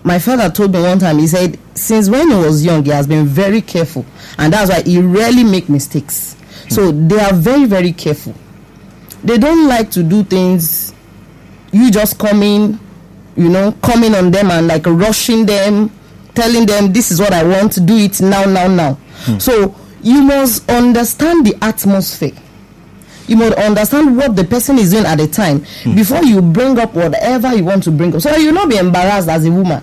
My 0.02 0.18
father 0.18 0.50
told 0.50 0.72
me 0.72 0.82
one 0.82 0.98
time, 0.98 1.18
he 1.18 1.26
said, 1.26 1.58
since 1.74 2.10
when 2.10 2.28
he 2.30 2.36
was 2.36 2.64
young, 2.64 2.84
he 2.84 2.90
has 2.90 3.06
been 3.06 3.26
very 3.26 3.62
careful, 3.62 4.04
and 4.38 4.52
that's 4.52 4.70
why 4.70 4.82
he 4.82 5.00
rarely 5.00 5.44
make 5.44 5.68
mistakes. 5.68 6.36
So 6.74 6.90
they 6.90 7.20
are 7.20 7.32
very, 7.32 7.66
very 7.66 7.92
careful. 7.92 8.34
They 9.22 9.38
don't 9.38 9.68
like 9.68 9.90
to 9.92 10.02
do 10.02 10.24
things. 10.24 10.92
You 11.72 11.90
just 11.90 12.18
coming, 12.18 12.78
you 13.36 13.48
know, 13.48 13.72
coming 13.82 14.14
on 14.14 14.30
them 14.32 14.50
and 14.50 14.66
like 14.66 14.84
rushing 14.86 15.46
them, 15.46 15.90
telling 16.34 16.66
them 16.66 16.92
this 16.92 17.10
is 17.12 17.20
what 17.20 17.32
I 17.32 17.44
want 17.44 17.72
to 17.74 17.80
do 17.80 17.96
it 17.96 18.20
now, 18.20 18.44
now, 18.44 18.66
now. 18.66 18.94
Hmm. 19.24 19.38
So 19.38 19.74
you 20.02 20.22
must 20.22 20.68
understand 20.68 21.46
the 21.46 21.54
atmosphere. 21.62 22.32
You 23.28 23.36
must 23.36 23.56
understand 23.56 24.16
what 24.16 24.34
the 24.36 24.44
person 24.44 24.76
is 24.78 24.90
doing 24.90 25.06
at 25.06 25.16
the 25.18 25.28
time 25.28 25.60
hmm. 25.84 25.94
before 25.94 26.24
you 26.24 26.42
bring 26.42 26.78
up 26.78 26.94
whatever 26.94 27.54
you 27.54 27.64
want 27.64 27.84
to 27.84 27.92
bring 27.92 28.14
up. 28.14 28.20
So 28.20 28.34
you 28.36 28.46
will 28.48 28.54
not 28.54 28.68
be 28.68 28.76
embarrassed 28.78 29.28
as 29.28 29.46
a 29.46 29.50
woman. 29.50 29.82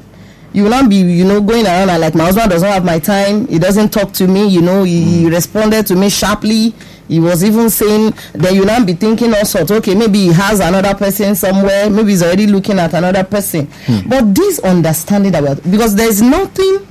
You 0.54 0.64
will 0.64 0.70
not 0.72 0.90
be, 0.90 0.98
you 0.98 1.24
know, 1.24 1.42
going 1.42 1.66
around 1.66 1.90
and 1.90 2.02
like 2.02 2.14
my 2.16 2.26
husband 2.26 2.50
does 2.52 2.62
not 2.62 2.74
have 2.74 2.86
my 2.86 3.00
time. 3.00 3.48
He 3.48 3.58
doesn't 3.58 3.90
talk 3.94 4.12
to 4.14 4.28
me. 4.28 4.48
You 4.48 4.62
know, 4.62 4.84
he, 4.84 5.02
he 5.04 5.24
mm. 5.26 5.32
responded 5.32 5.88
to 5.88 5.96
me 5.96 6.10
sharply. 6.10 6.74
He 7.08 7.20
was 7.20 7.44
even 7.44 7.70
saying 7.70 8.14
that 8.34 8.54
you 8.54 8.66
now 8.66 8.84
be 8.86 8.94
thinking 8.94 9.34
all 9.34 9.46
sorts. 9.46 9.72
Okay, 9.72 9.96
maybe 9.96 10.20
he 10.20 10.28
has 10.34 10.60
another 10.60 10.94
person 10.96 11.36
somewhere. 11.36 11.90
Maybe 11.90 12.12
he's 12.12 12.24
already 12.24 12.48
looking 12.48 12.80
at 12.80 12.94
another 12.94 13.24
person. 13.24 13.68
Hmm. 13.86 14.10
But 14.10 14.34
this 14.36 14.60
understanding 14.60 15.32
that 15.34 15.44
we 15.44 15.50
are, 15.50 15.56
because 15.56 15.96
there 15.96 16.08
is 16.10 16.22
nothing 16.22 16.88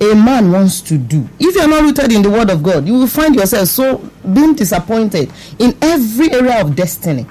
a 0.00 0.14
man 0.14 0.50
wants 0.50 0.80
to 0.80 0.96
do. 0.96 1.28
If 1.38 1.54
you 1.54 1.60
are 1.60 1.68
not 1.68 1.82
rooted 1.82 2.10
in 2.12 2.22
the 2.22 2.30
word 2.30 2.48
of 2.50 2.62
God, 2.62 2.86
you 2.86 2.94
will 2.94 3.06
find 3.06 3.34
yourself 3.34 3.68
so 3.68 3.98
being 4.32 4.54
disappointed 4.54 5.30
in 5.58 5.76
every 5.82 6.32
area 6.32 6.62
of 6.62 6.74
destiny. 6.74 7.26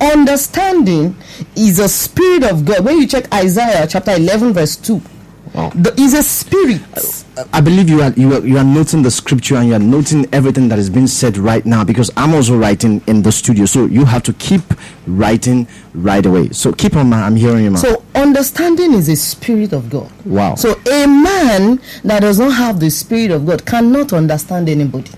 Understanding 0.00 1.16
is 1.56 1.78
a 1.78 1.88
spirit 1.88 2.44
of 2.44 2.64
God. 2.64 2.84
When 2.84 2.98
you 2.98 3.06
check 3.06 3.32
Isaiah 3.32 3.86
chapter 3.86 4.12
11, 4.12 4.52
verse 4.52 4.76
2, 4.76 5.00
Wow. 5.54 5.70
the, 5.74 5.94
is 6.00 6.14
a 6.14 6.22
spirit. 6.22 6.80
I 7.52 7.60
believe 7.60 7.88
you 7.88 8.02
are 8.02 8.10
you 8.12 8.34
are 8.34 8.44
you 8.44 8.58
are 8.58 8.64
noting 8.64 9.02
the 9.02 9.10
scripture 9.10 9.54
and 9.56 9.68
you 9.68 9.74
are 9.74 9.78
noting 9.78 10.26
everything 10.32 10.68
that 10.68 10.80
is 10.80 10.90
being 10.90 11.06
said 11.06 11.36
right 11.36 11.64
now 11.64 11.84
because 11.84 12.10
I'm 12.16 12.34
also 12.34 12.56
writing 12.58 13.00
in 13.06 13.22
the 13.22 13.30
studio. 13.30 13.64
So 13.66 13.86
you 13.86 14.04
have 14.04 14.24
to 14.24 14.32
keep 14.32 14.62
writing 15.06 15.68
right 15.94 16.24
away. 16.26 16.48
So 16.50 16.72
keep 16.72 16.96
on, 16.96 17.08
man. 17.10 17.22
I'm 17.22 17.36
hearing 17.36 17.62
you, 17.64 17.70
man. 17.70 17.80
So 17.80 18.02
understanding 18.16 18.94
is 18.94 19.08
a 19.08 19.14
spirit 19.14 19.72
of 19.72 19.90
God. 19.90 20.10
Wow. 20.24 20.56
So 20.56 20.72
a 20.90 21.06
man 21.06 21.80
that 22.02 22.20
does 22.20 22.40
not 22.40 22.54
have 22.54 22.80
the 22.80 22.90
spirit 22.90 23.30
of 23.30 23.46
God 23.46 23.64
cannot 23.64 24.12
understand 24.12 24.68
anybody. 24.68 25.10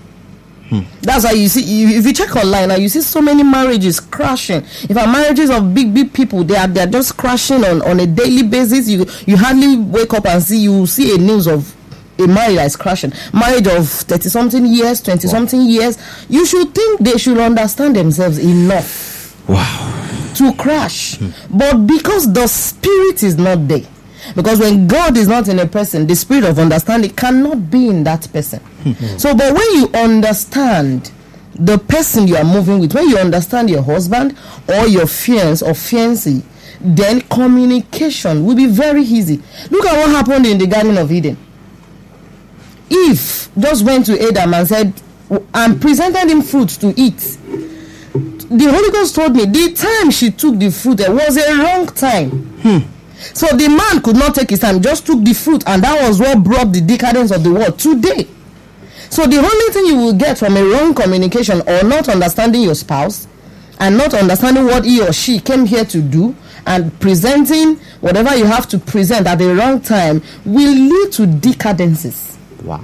That's 1.01 1.23
why 1.23 1.31
you 1.31 1.47
see, 1.47 1.95
if 1.97 2.05
you 2.05 2.13
check 2.13 2.35
online, 2.35 2.69
now 2.69 2.75
you 2.75 2.89
see 2.89 3.01
so 3.01 3.21
many 3.21 3.43
marriages 3.43 3.99
crashing. 3.99 4.63
If 4.89 4.97
our 4.97 5.07
marriages 5.07 5.49
of 5.49 5.73
big, 5.73 5.93
big 5.93 6.13
people, 6.13 6.43
they 6.43 6.55
are 6.57 6.67
they 6.67 6.81
are 6.81 6.87
just 6.87 7.15
crashing 7.15 7.63
on, 7.63 7.81
on 7.83 7.99
a 7.99 8.05
daily 8.07 8.43
basis. 8.43 8.89
You 8.89 9.05
you 9.25 9.37
hardly 9.37 9.77
wake 9.77 10.13
up 10.13 10.25
and 10.25 10.41
see 10.43 10.59
you 10.59 10.85
see 10.85 11.15
a 11.15 11.17
news 11.17 11.47
of 11.47 11.73
a 12.19 12.27
marriage 12.27 12.55
that 12.55 12.65
is 12.65 12.75
crashing. 12.75 13.13
Marriage 13.33 13.67
of 13.67 13.87
thirty 13.87 14.29
something 14.29 14.65
years, 14.65 15.01
twenty 15.01 15.27
something 15.27 15.61
years. 15.61 15.97
You 16.29 16.45
should 16.45 16.73
think 16.75 16.99
they 16.99 17.17
should 17.17 17.37
understand 17.37 17.95
themselves 17.95 18.37
enough 18.39 19.47
wow. 19.47 20.31
to 20.35 20.53
crash. 20.55 21.17
Hmm. 21.17 21.29
But 21.57 21.87
because 21.87 22.31
the 22.33 22.47
spirit 22.47 23.23
is 23.23 23.37
not 23.37 23.67
there, 23.67 23.85
because 24.35 24.59
when 24.59 24.87
God 24.87 25.17
is 25.17 25.27
not 25.27 25.47
in 25.47 25.59
a 25.59 25.65
person, 25.65 26.07
the 26.07 26.15
spirit 26.15 26.43
of 26.43 26.59
understanding 26.59 27.11
cannot 27.11 27.69
be 27.69 27.87
in 27.89 28.03
that 28.03 28.27
person. 28.31 28.59
Hmm. 28.59 29.17
so, 29.17 29.35
but 29.35 29.53
when 29.53 29.71
you 29.73 29.89
understand 29.93 31.11
the 31.55 31.77
person 31.77 32.27
you 32.27 32.35
are 32.35 32.43
moving 32.43 32.79
with, 32.79 32.93
when 32.93 33.09
you 33.09 33.17
understand 33.17 33.69
your 33.69 33.81
husband 33.81 34.37
or 34.67 34.87
your 34.87 35.07
fiance 35.07 35.65
or 35.65 35.71
fiancé, 35.73 36.43
then 36.79 37.21
communication 37.21 38.45
will 38.45 38.55
be 38.55 38.67
very 38.67 39.01
easy. 39.01 39.41
Look 39.71 39.85
at 39.85 39.97
what 39.97 40.09
happened 40.09 40.45
in 40.45 40.57
the 40.57 40.67
Garden 40.67 40.97
of 40.97 41.11
Eden. 41.11 41.37
Eve 42.89 43.49
just 43.57 43.83
went 43.83 44.05
to 44.05 44.27
Adam 44.27 44.53
and 44.53 44.67
said, 44.67 44.93
and 45.53 45.81
presented 45.81 46.29
him 46.29 46.41
fruit 46.41 46.69
to 46.69 46.93
eat 46.95 47.37
the 48.49 48.71
Holy 48.71 48.91
Ghost 48.91 49.15
told 49.15 49.35
me 49.35 49.45
the 49.45 49.73
time 49.73 50.09
she 50.09 50.31
took 50.31 50.57
the 50.57 50.69
fruit 50.69 50.97
there 50.97 51.13
was 51.13 51.35
a 51.37 51.57
wrong 51.57 51.85
time. 51.87 52.29
Hmm. 52.61 52.77
So 53.33 53.47
the 53.55 53.67
man 53.67 54.01
could 54.01 54.15
not 54.15 54.35
take 54.35 54.49
his 54.51 54.59
time, 54.59 54.81
just 54.81 55.05
took 55.05 55.23
the 55.23 55.33
fruit, 55.33 55.63
and 55.67 55.83
that 55.83 56.07
was 56.07 56.19
what 56.19 56.43
brought 56.43 56.71
the 56.71 56.81
decadence 56.81 57.31
of 57.31 57.43
the 57.43 57.51
world 57.51 57.79
today. 57.79 58.27
So 59.09 59.25
the 59.25 59.37
only 59.37 59.73
thing 59.73 59.85
you 59.85 59.95
will 59.95 60.13
get 60.13 60.37
from 60.37 60.57
a 60.57 60.63
wrong 60.63 60.93
communication 60.93 61.61
or 61.61 61.83
not 61.83 62.09
understanding 62.09 62.61
your 62.61 62.75
spouse 62.75 63.27
and 63.79 63.97
not 63.97 64.13
understanding 64.13 64.65
what 64.65 64.85
he 64.85 65.01
or 65.01 65.13
she 65.13 65.39
came 65.39 65.65
here 65.65 65.85
to 65.85 66.01
do 66.01 66.35
and 66.65 66.97
presenting 66.99 67.75
whatever 68.01 68.35
you 68.35 68.45
have 68.45 68.67
to 68.67 68.77
present 68.77 69.25
at 69.25 69.37
the 69.37 69.55
wrong 69.55 69.79
time 69.79 70.21
will 70.45 70.73
lead 70.73 71.11
to 71.13 71.25
decadences. 71.25 72.37
Wow. 72.63 72.83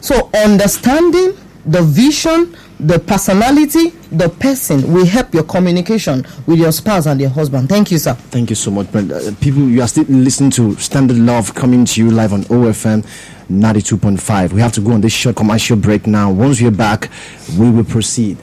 So 0.00 0.30
understanding 0.34 1.36
the 1.66 1.82
vision, 1.82 2.56
the 2.80 2.98
personality, 2.98 3.88
the 4.12 4.28
person 4.28 4.92
will 4.92 5.06
help 5.06 5.34
your 5.34 5.42
communication 5.44 6.24
with 6.46 6.58
your 6.58 6.72
spouse 6.72 7.06
and 7.06 7.20
your 7.20 7.30
husband. 7.30 7.68
Thank 7.68 7.90
you, 7.90 7.98
sir. 7.98 8.14
Thank 8.14 8.50
you 8.50 8.56
so 8.56 8.70
much, 8.70 8.92
man. 8.92 9.10
Uh, 9.10 9.32
people, 9.40 9.62
you 9.68 9.82
are 9.82 9.88
still 9.88 10.04
listening 10.04 10.50
to 10.52 10.74
Standard 10.76 11.18
Love 11.18 11.54
coming 11.54 11.84
to 11.84 12.00
you 12.02 12.10
live 12.10 12.32
on 12.32 12.42
OFM 12.44 13.04
92.5. 13.50 14.52
We 14.52 14.60
have 14.60 14.72
to 14.72 14.80
go 14.80 14.92
on 14.92 15.00
this 15.00 15.12
short 15.12 15.36
commercial 15.36 15.76
break 15.76 16.06
now. 16.06 16.30
Once 16.30 16.60
we're 16.60 16.70
back, 16.70 17.10
we 17.58 17.70
will 17.70 17.84
proceed. 17.84 18.36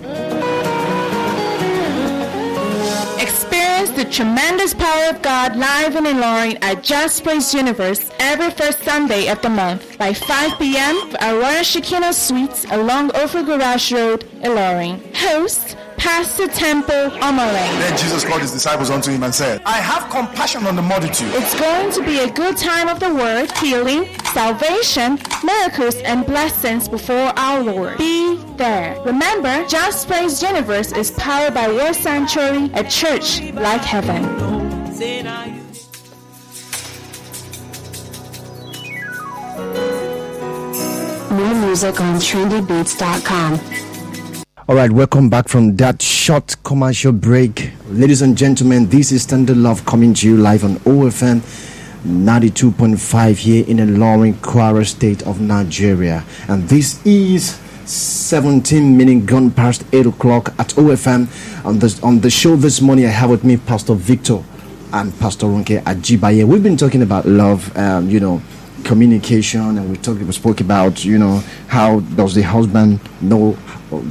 The 3.95 4.03
tremendous 4.03 4.73
power 4.73 5.09
of 5.15 5.21
God 5.21 5.55
live 5.55 5.95
and 5.95 6.05
in 6.05 6.17
Ilorin 6.17 6.57
at 6.61 6.83
Just 6.83 7.23
Praise 7.23 7.53
Universe 7.53 8.11
every 8.19 8.51
first 8.51 8.83
Sunday 8.83 9.29
of 9.29 9.41
the 9.41 9.49
month 9.49 9.97
by 9.97 10.13
5 10.13 10.59
p.m. 10.59 11.15
at 11.21 11.31
Royal 11.31 11.63
Shekinah 11.63 12.11
Suites 12.11 12.65
along 12.71 13.11
Offa 13.11 13.43
Garage 13.43 13.93
Road, 13.93 14.25
Ilorin. 14.43 14.99
Host, 15.15 15.77
Pastor 16.05 16.47
Temple 16.47 17.09
Omole. 17.19 17.79
Then 17.79 17.97
Jesus 17.97 18.23
called 18.23 18.41
his 18.41 18.51
disciples 18.51 18.91
unto 18.91 19.09
him 19.09 19.23
and 19.23 19.33
said, 19.33 19.63
I 19.65 19.77
have 19.77 20.07
compassion 20.11 20.67
on 20.67 20.75
the 20.75 20.81
multitude. 20.83 21.33
It's 21.33 21.59
going 21.59 21.91
to 21.93 22.03
be 22.03 22.19
a 22.19 22.31
good 22.31 22.57
time 22.57 22.87
of 22.87 22.99
the 22.99 23.11
word, 23.11 23.51
healing, 23.57 24.07
salvation, 24.25 25.17
miracles, 25.43 25.95
and 25.95 26.23
blessings 26.23 26.87
before 26.87 27.33
our 27.35 27.63
Lord. 27.63 27.97
Be 27.97 28.35
there. 28.55 29.01
Remember, 29.01 29.65
Just 29.67 30.07
Praise 30.07 30.43
Universe 30.43 30.91
is 30.91 31.09
powered 31.09 31.55
by 31.55 31.69
Word 31.69 31.95
Sanctuary, 31.95 32.69
a 32.75 32.83
church 32.83 33.41
like 33.53 33.81
heaven. 33.81 34.21
More 41.35 41.55
music 41.55 41.99
on 41.99 42.19
trendybeats.com. 42.19 43.94
All 44.67 44.73
right, 44.75 44.91
welcome 44.91 45.29
back 45.29 45.47
from 45.47 45.75
that 45.75 46.01
short 46.01 46.55
commercial 46.63 47.11
break. 47.11 47.71
Ladies 47.87 48.23
and 48.23 48.35
gentlemen, 48.35 48.89
this 48.89 49.11
is 49.11 49.21
Standard 49.21 49.57
Love 49.57 49.85
coming 49.85 50.15
to 50.15 50.27
you 50.27 50.37
live 50.37 50.63
on 50.63 50.77
OFM 50.77 51.41
92.5 52.03 53.37
here 53.37 53.63
in 53.67 53.77
Ilorin, 53.77 54.33
Kwara 54.33 54.83
state 54.83 55.21
of 55.27 55.39
Nigeria. 55.39 56.25
And 56.47 56.67
this 56.67 57.05
is 57.05 57.59
17 57.85 58.97
minutes 58.97 59.27
gone 59.27 59.51
past 59.51 59.85
8 59.93 60.07
o'clock 60.07 60.49
at 60.57 60.69
OFM. 60.69 61.63
On 61.63 61.77
the, 61.77 61.99
on 62.01 62.21
the 62.21 62.31
show 62.31 62.55
this 62.55 62.81
morning, 62.81 63.05
I 63.05 63.09
have 63.09 63.29
with 63.29 63.43
me 63.43 63.57
Pastor 63.57 63.93
Victor 63.93 64.43
and 64.93 65.15
Pastor 65.19 65.45
Ronke 65.45 65.83
Ajibaye. 65.83 66.43
We've 66.43 66.63
been 66.63 66.75
talking 66.77 67.03
about 67.03 67.27
love, 67.27 67.77
um, 67.77 68.09
you 68.09 68.19
know, 68.19 68.41
communication 68.85 69.77
and 69.77 69.89
we 69.89 69.97
talked 69.97 70.21
we 70.21 70.31
spoke 70.31 70.61
about 70.61 71.03
you 71.03 71.17
know 71.17 71.39
how 71.67 71.99
does 72.15 72.35
the 72.35 72.41
husband 72.41 72.99
know 73.21 73.57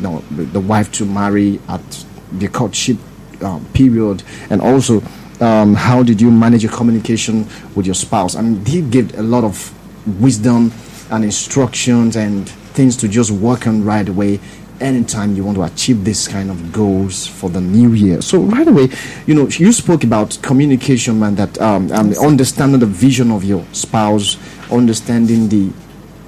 know 0.03 0.23
the 0.31 0.61
wife 0.61 0.91
to 0.93 1.05
marry 1.05 1.61
at 1.69 2.05
the 2.33 2.49
courtship 2.49 2.99
um, 3.43 3.65
period 3.73 4.23
and 4.51 4.61
also 4.61 5.01
um, 5.41 5.75
how 5.75 6.03
did 6.03 6.21
you 6.21 6.31
manage 6.31 6.63
your 6.63 6.73
communication 6.73 7.47
with 7.75 7.87
your 7.87 7.95
spouse 7.95 8.35
i 8.35 8.43
mean 8.43 8.65
he 8.67 8.83
gave 8.83 9.17
a 9.19 9.23
lot 9.23 9.45
of 9.45 9.73
wisdom 10.21 10.73
and 11.11 11.25
instructions 11.25 12.17
and 12.17 12.49
things 12.75 12.97
to 12.97 13.09
just 13.09 13.31
work 13.31 13.67
on 13.67 13.85
right 13.85 14.09
away 14.09 14.41
anytime 14.81 15.35
you 15.37 15.45
want 15.45 15.57
to 15.57 15.63
achieve 15.63 16.05
this 16.05 16.27
kind 16.29 16.51
of 16.51 16.73
goals 16.73 17.27
for 17.27 17.49
the 17.51 17.61
new 17.61 17.93
year. 17.93 18.21
So 18.21 18.41
right 18.41 18.67
away, 18.67 18.89
you 19.27 19.35
know, 19.35 19.47
you 19.49 19.73
spoke 19.73 20.05
about 20.05 20.39
communication, 20.43 21.19
man. 21.21 21.35
That 21.37 21.61
um, 21.61 21.91
um 21.93 22.13
understanding 22.19 22.81
the 22.81 22.87
vision 22.87 23.31
of 23.31 23.45
your 23.45 23.65
spouse, 23.73 24.37
understanding 24.75 25.49
the 25.49 25.73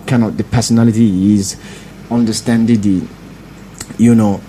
kind 0.07 0.25
of 0.25 0.37
the 0.37 0.45
personality 0.45 1.09
he 1.11 1.35
is, 1.35 1.57
understanding 2.11 2.81
the, 2.81 3.07
you 3.99 4.15
know, 4.15 4.41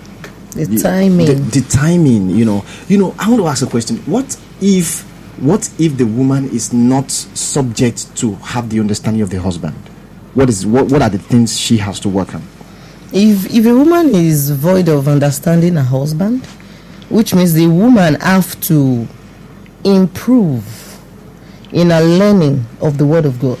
the 0.52 0.78
timing, 0.78 1.26
the, 1.26 1.34
the 1.34 1.66
timing. 1.68 2.30
You 2.30 2.44
know, 2.44 2.64
you 2.88 2.98
know. 2.98 3.14
I 3.18 3.28
want 3.28 3.42
to 3.42 3.46
ask 3.48 3.62
a 3.66 3.70
question. 3.70 3.96
What 4.06 4.40
if, 4.60 5.02
what 5.40 5.68
if 5.78 5.96
the 5.96 6.06
woman 6.06 6.48
is 6.50 6.72
not 6.72 7.10
subject 7.10 8.16
to 8.16 8.34
have 8.36 8.70
the 8.70 8.80
understanding 8.80 9.22
of 9.22 9.30
the 9.30 9.40
husband? 9.40 9.76
What 10.34 10.48
is 10.48 10.64
what? 10.66 10.90
What 10.90 11.02
are 11.02 11.10
the 11.10 11.18
things 11.18 11.58
she 11.58 11.76
has 11.78 12.00
to 12.00 12.08
work 12.08 12.34
on? 12.34 12.42
if 13.12 13.46
if 13.54 13.64
a 13.64 13.74
woman 13.74 14.14
is 14.14 14.50
void 14.50 14.88
of 14.88 15.08
understanding 15.08 15.74
her 15.76 15.82
husband 15.82 16.44
which 17.08 17.34
means 17.34 17.54
the 17.54 17.66
woman 17.66 18.14
have 18.20 18.60
to 18.60 19.08
improve 19.84 20.98
in 21.72 21.90
a 21.90 22.00
learning 22.02 22.62
of 22.82 22.98
the 22.98 23.06
word 23.06 23.24
of 23.24 23.40
god 23.40 23.58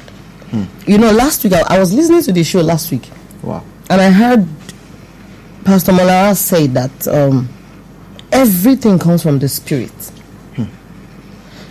you 0.86 0.98
know 0.98 1.10
last 1.12 1.44
week 1.44 1.52
I, 1.52 1.62
I, 1.76 1.78
was 1.78 1.92
listening 1.92 2.22
to 2.22 2.32
the 2.32 2.42
show 2.42 2.60
last 2.60 2.90
week. 2.90 3.08
Wow. 3.42 3.64
And 3.90 4.00
i 4.00 4.10
heard 4.10 4.46
pastor 5.64 5.92
molara 5.92 6.36
say 6.36 6.66
that 6.68 7.08
um, 7.08 7.48
everything 8.32 8.98
comes 8.98 9.22
from 9.22 9.38
the 9.38 9.48
spirit. 9.48 9.90
Hmm. 10.56 10.64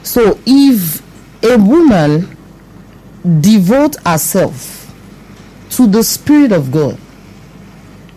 so 0.03 0.39
if 0.45 1.01
a 1.43 1.57
woman 1.57 2.35
devote 3.41 3.95
herself 4.05 4.93
to 5.71 5.87
the 5.87 6.03
spirit 6.03 6.51
of 6.51 6.71
god 6.71 6.97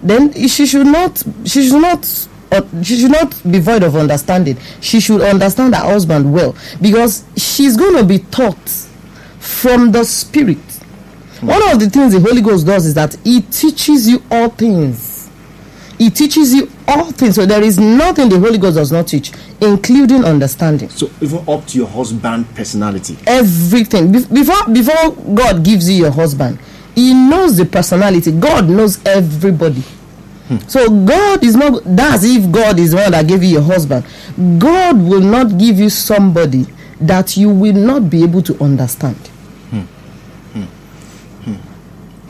then 0.02 0.32
she 0.48 0.66
should 0.66 0.86
not 0.86 1.22
she 1.44 1.68
should 1.68 1.82
not 1.82 2.28
uh, 2.52 2.62
she 2.82 2.96
should 2.98 3.10
not 3.10 3.40
be 3.50 3.60
void 3.60 3.82
of 3.84 3.94
understanding. 3.94 4.58
She 4.80 4.98
should 4.98 5.20
understand 5.20 5.74
her 5.74 5.82
husband 5.82 6.32
well. 6.32 6.56
Because 6.80 7.24
she's 7.36 7.76
going 7.76 7.96
to 7.96 8.04
be 8.04 8.18
taught 8.18 8.88
from 9.50 9.92
the 9.92 10.04
spirit 10.04 10.58
mm. 10.58 11.42
one 11.48 11.62
of 11.72 11.78
the 11.80 11.88
things 11.90 12.12
the 12.12 12.20
holy 12.20 12.40
ghost 12.42 12.66
does 12.66 12.86
is 12.86 12.94
that 12.94 13.14
he 13.24 13.40
teaches 13.42 14.08
you 14.08 14.22
all 14.30 14.48
things 14.48 15.28
he 15.98 16.08
teaches 16.10 16.54
you 16.54 16.70
all 16.88 17.10
things 17.12 17.34
so 17.34 17.44
there 17.44 17.62
is 17.62 17.78
nothing 17.78 18.28
the 18.28 18.38
holy 18.38 18.58
ghost 18.58 18.76
does 18.76 18.90
not 18.92 19.06
teach 19.06 19.32
including 19.60 20.24
understanding 20.24 20.88
so 20.88 21.10
even 21.20 21.38
up 21.48 21.66
to 21.66 21.76
your 21.78 21.88
husband 21.88 22.46
personality 22.54 23.16
everything 23.26 24.10
Be- 24.12 24.24
before 24.26 24.72
before 24.72 25.12
god 25.34 25.62
gives 25.64 25.88
you 25.90 25.96
your 26.04 26.10
husband 26.12 26.58
he 26.94 27.14
knows 27.14 27.56
the 27.56 27.64
personality. 27.64 28.32
God 28.32 28.68
knows 28.68 29.04
everybody. 29.06 29.80
Hmm. 30.48 30.58
So 30.68 30.88
God 31.04 31.44
is 31.44 31.54
not 31.56 31.82
that's 31.84 32.24
if 32.24 32.50
God 32.50 32.78
is 32.78 32.90
the 32.90 32.96
one 32.98 33.12
that 33.12 33.26
gave 33.26 33.42
you 33.42 33.50
your 33.50 33.62
husband. 33.62 34.04
God 34.58 35.00
will 35.00 35.20
not 35.20 35.56
give 35.58 35.78
you 35.78 35.88
somebody 35.90 36.66
that 37.00 37.36
you 37.36 37.48
will 37.48 37.72
not 37.74 38.10
be 38.10 38.22
able 38.22 38.42
to 38.42 38.62
understand. 38.62 39.16
Hmm. 39.70 39.80
Hmm. 40.52 40.62
hmm. 41.44 41.54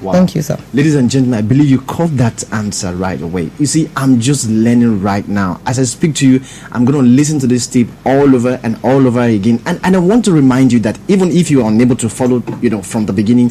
Wow. 0.03 0.13
Thank 0.13 0.35
you, 0.35 0.41
sir. 0.43 0.59
Ladies 0.73 0.95
and 0.95 1.11
gentlemen, 1.11 1.39
I 1.39 1.43
believe 1.43 1.69
you 1.69 1.81
caught 1.83 2.17
that 2.17 2.51
answer 2.55 2.95
right 2.95 3.21
away. 3.21 3.51
You 3.59 3.67
see, 3.67 3.91
I'm 3.97 4.19
just 4.19 4.49
learning 4.49 5.03
right 5.03 5.27
now. 5.29 5.61
As 5.67 5.79
I 5.79 5.83
speak 5.85 6.15
to 6.17 6.29
you, 6.29 6.41
I'm 6.73 6.87
going 6.87 7.05
to 7.05 7.11
listen 7.11 7.39
to 7.41 7.47
this 7.47 7.67
tape 7.67 7.89
all 8.07 8.35
over 8.35 8.59
and 8.63 8.79
all 8.83 9.07
over 9.07 9.21
again. 9.21 9.61
And, 9.67 9.79
and 9.85 9.95
I 9.95 9.99
want 9.99 10.25
to 10.25 10.33
remind 10.33 10.73
you 10.73 10.79
that 10.81 10.99
even 11.09 11.31
if 11.31 11.51
you 11.51 11.63
are 11.63 11.69
unable 11.69 11.97
to 11.97 12.09
follow, 12.09 12.43
you 12.63 12.71
know, 12.71 12.81
from 12.81 13.05
the 13.05 13.13
beginning, 13.13 13.49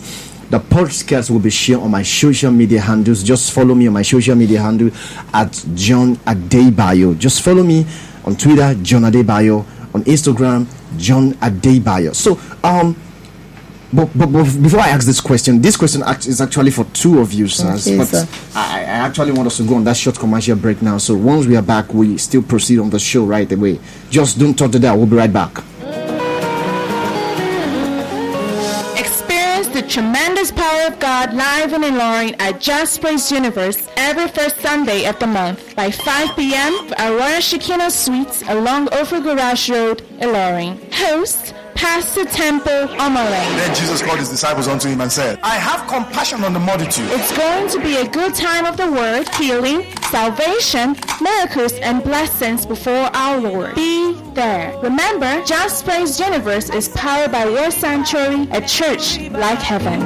the 0.50 0.60
podcast 0.60 1.30
will 1.30 1.40
be 1.40 1.52
shared 1.52 1.82
on 1.82 1.92
my 1.92 2.02
social 2.02 2.50
media 2.52 2.82
handles. 2.82 3.22
Just 3.22 3.52
follow 3.52 3.76
me 3.76 3.86
on 3.86 3.94
my 3.94 4.02
social 4.02 4.36
media 4.36 4.60
handle 4.62 4.90
at 5.32 5.64
John 5.76 6.16
Adebayo. 6.26 7.16
Just 7.18 7.44
follow 7.44 7.62
me 7.62 7.86
on 8.26 8.36
Twitter, 8.36 8.74
John 8.82 9.04
Adebayo, 9.04 9.60
on 9.94 10.04
Instagram, 10.06 10.66
John 10.98 11.34
Adebayo. 11.34 12.16
So, 12.16 12.40
um, 12.68 12.96
but, 13.92 14.10
but, 14.16 14.28
but, 14.28 14.44
before 14.62 14.82
I 14.82 14.90
ask 14.90 15.06
this 15.06 15.20
question, 15.20 15.62
this 15.62 15.76
question 15.76 16.04
is 16.28 16.42
actually 16.42 16.70
for 16.70 16.84
two 16.86 17.20
of 17.20 17.34
you, 17.34 17.48
sirs. 17.48 17.88
Okay, 17.88 17.98
but 17.98 18.08
sir. 18.08 18.28
I, 18.56 18.82
I, 18.82 18.84
actually 18.84 19.32
want 19.32 19.48
us 19.48 19.58
to 19.58 19.64
go 19.64 19.76
on 19.76 19.84
that 19.86 19.98
short 19.98 20.20
commercial 20.20 20.56
break 20.56 20.82
now. 20.82 21.00
So 21.00 21.16
once 21.16 21.48
we 21.48 21.58
are 21.58 21.64
back, 21.64 21.92
we 21.94 22.18
still 22.18 22.44
proceed 22.44 22.78
on 22.80 22.92
the 22.92 23.00
show 23.00 23.26
right 23.26 23.52
away. 23.52 23.80
Just 24.12 24.38
don't 24.38 24.54
talk 24.56 24.72
to 24.74 24.80
that. 24.80 24.96
We'll 24.96 25.08
be 25.08 25.16
right 25.16 25.34
back. 25.34 25.64
Experience 29.00 29.70
the 29.70 29.82
tremendous 29.88 30.52
Power 30.52 30.88
of 30.88 31.00
God 31.00 31.34
live 31.34 31.74
in 31.74 31.82
Ilorin 31.82 32.36
at 32.40 32.62
Just 32.62 33.02
Praise 33.02 33.32
Universe 33.32 33.88
every 33.98 34.28
first 34.28 34.58
Sunday 34.62 35.06
of 35.06 35.18
the 35.18 35.28
month 35.28 35.76
by 35.76 35.90
5 35.90 36.36
p.m. 36.36 36.94
at 36.98 37.10
Royal 37.10 37.42
Shekinah 37.42 37.90
Suites 37.90 38.44
along 38.50 38.90
Offa 38.90 39.20
Garage 39.22 39.68
Road, 39.72 40.04
Ilorin. 40.20 40.78
Host 40.94 41.56
Pastor 41.80 42.26
Temple 42.26 42.88
Omole. 43.00 43.30
Then 43.56 43.74
Jesus 43.74 44.02
called 44.02 44.20
his 44.20 44.28
disciples 44.28 44.68
unto 44.68 44.90
him 44.90 45.00
and 45.00 45.10
said, 45.10 45.40
I 45.42 45.56
have 45.56 45.88
compassion 45.88 46.44
on 46.44 46.52
the 46.52 46.60
multitude. 46.60 47.08
It's 47.10 47.36
going 47.38 47.70
to 47.70 47.80
be 47.80 47.96
a 47.96 48.06
good 48.06 48.36
time 48.36 48.66
of 48.66 48.76
the 48.76 48.92
word, 48.92 49.30
healing, 49.36 49.86
salvation, 50.12 50.98
miracles, 51.22 51.72
and 51.76 52.04
blessings 52.04 52.66
before 52.66 53.10
our 53.16 53.40
Lord. 53.40 53.76
Be 53.76 54.14
there. 54.34 54.78
Remember, 54.80 55.42
Just 55.46 55.86
Praise 55.86 56.20
Universe 56.20 56.70
is 56.70 56.90
powered 56.90 57.32
by 57.32 57.46
Word 57.46 57.72
Sanctuary, 57.72 58.50
a 58.52 58.60
church 58.68 59.18
like 59.32 59.60
heaven. 59.60 60.02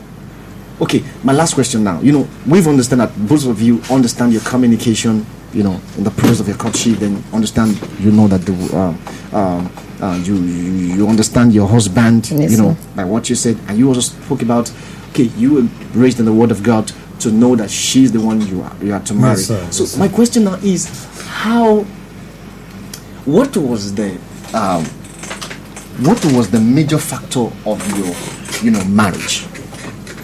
Okay, 0.78 1.02
my 1.24 1.32
last 1.32 1.54
question 1.54 1.82
now. 1.82 2.00
You 2.02 2.12
know, 2.12 2.28
we've 2.46 2.68
understand 2.68 3.00
that 3.00 3.26
both 3.26 3.46
of 3.46 3.62
you 3.62 3.80
understand 3.90 4.32
your 4.34 4.42
communication. 4.42 5.24
You 5.54 5.62
know, 5.62 5.80
in 5.96 6.04
the 6.04 6.10
process 6.10 6.40
of 6.40 6.48
your 6.48 6.58
courtship, 6.58 6.98
then 6.98 7.24
understand. 7.32 7.80
You 7.98 8.12
know 8.12 8.28
that 8.28 8.42
the 8.42 8.52
um, 8.76 8.98
um, 9.34 9.72
uh, 10.02 10.20
you, 10.22 10.34
you 10.34 11.08
understand 11.08 11.54
your 11.54 11.66
husband. 11.66 12.30
Yes, 12.30 12.50
you 12.52 12.58
know, 12.58 12.74
sir. 12.74 12.80
by 12.96 13.04
what 13.04 13.30
you 13.30 13.36
said, 13.36 13.58
and 13.68 13.78
you 13.78 13.88
also 13.88 14.00
spoke 14.00 14.42
about. 14.42 14.70
Okay, 15.10 15.30
you 15.38 15.54
were 15.54 15.68
raised 15.98 16.18
in 16.18 16.26
the 16.26 16.32
Word 16.34 16.50
of 16.50 16.62
God 16.62 16.92
to 17.20 17.30
know 17.30 17.56
that 17.56 17.70
she's 17.70 18.12
the 18.12 18.20
one 18.20 18.40
you 18.46 18.62
are 18.62 18.76
you 18.82 18.92
are 18.92 19.00
to 19.00 19.14
marry. 19.14 19.36
Yes, 19.36 19.46
sir, 19.46 19.70
so 19.70 19.82
yes, 19.84 19.96
my 19.96 20.08
question 20.08 20.44
now 20.44 20.54
is 20.56 20.88
how 21.26 21.80
what 23.24 23.56
was 23.56 23.94
the 23.94 24.12
um, 24.54 24.84
what 26.04 26.22
was 26.26 26.50
the 26.50 26.60
major 26.60 26.98
factor 26.98 27.50
of 27.64 27.78
your 27.98 28.14
you 28.64 28.70
know 28.70 28.84
marriage? 28.84 29.46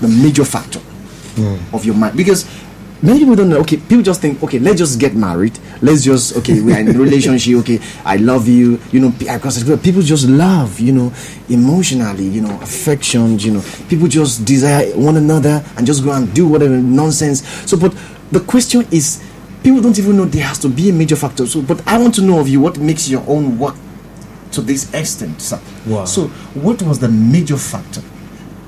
The 0.00 0.09
major 0.09 0.44
factor 0.44 0.81
mm. 1.37 1.74
of 1.74 1.85
your 1.85 1.94
marriage 1.94 2.16
because 2.16 2.44
many 3.02 3.18
people 3.18 3.34
don't 3.34 3.48
know. 3.48 3.58
Okay, 3.60 3.76
people 3.76 4.02
just 4.02 4.20
think, 4.20 4.42
okay, 4.42 4.58
let's 4.58 4.78
just 4.78 4.98
get 4.98 5.14
married. 5.14 5.58
Let's 5.80 6.02
just 6.02 6.36
okay, 6.38 6.60
we 6.60 6.72
are 6.72 6.78
in 6.78 6.88
a 6.88 6.98
relationship. 6.98 7.56
Okay, 7.58 7.80
I 8.04 8.16
love 8.16 8.48
you. 8.48 8.80
You 8.92 9.00
know, 9.00 9.10
because 9.10 9.62
people 9.80 10.02
just 10.02 10.28
love. 10.28 10.78
You 10.80 10.92
know, 10.92 11.12
emotionally. 11.48 12.24
You 12.24 12.42
know, 12.42 12.60
affection 12.60 13.38
You 13.38 13.54
know, 13.54 13.64
people 13.88 14.08
just 14.08 14.44
desire 14.44 14.90
one 14.96 15.16
another 15.16 15.64
and 15.76 15.86
just 15.86 16.04
go 16.04 16.12
and 16.12 16.32
do 16.34 16.46
whatever 16.46 16.76
nonsense. 16.76 17.46
So, 17.68 17.76
but 17.76 17.94
the 18.30 18.40
question 18.40 18.86
is, 18.90 19.22
people 19.62 19.80
don't 19.80 19.98
even 19.98 20.16
know 20.16 20.24
there 20.24 20.44
has 20.44 20.58
to 20.60 20.68
be 20.68 20.90
a 20.90 20.92
major 20.92 21.16
factor. 21.16 21.46
So, 21.46 21.62
but 21.62 21.86
I 21.86 21.98
want 21.98 22.14
to 22.16 22.22
know 22.22 22.40
of 22.40 22.48
you 22.48 22.60
what 22.60 22.78
makes 22.78 23.08
your 23.08 23.24
own 23.26 23.58
work 23.58 23.74
to 24.52 24.60
this 24.60 24.92
extent, 24.94 25.40
sir. 25.40 25.60
Wow. 25.86 26.04
So, 26.04 26.28
what 26.54 26.82
was 26.82 26.98
the 26.98 27.08
major 27.08 27.56
factor? 27.56 28.02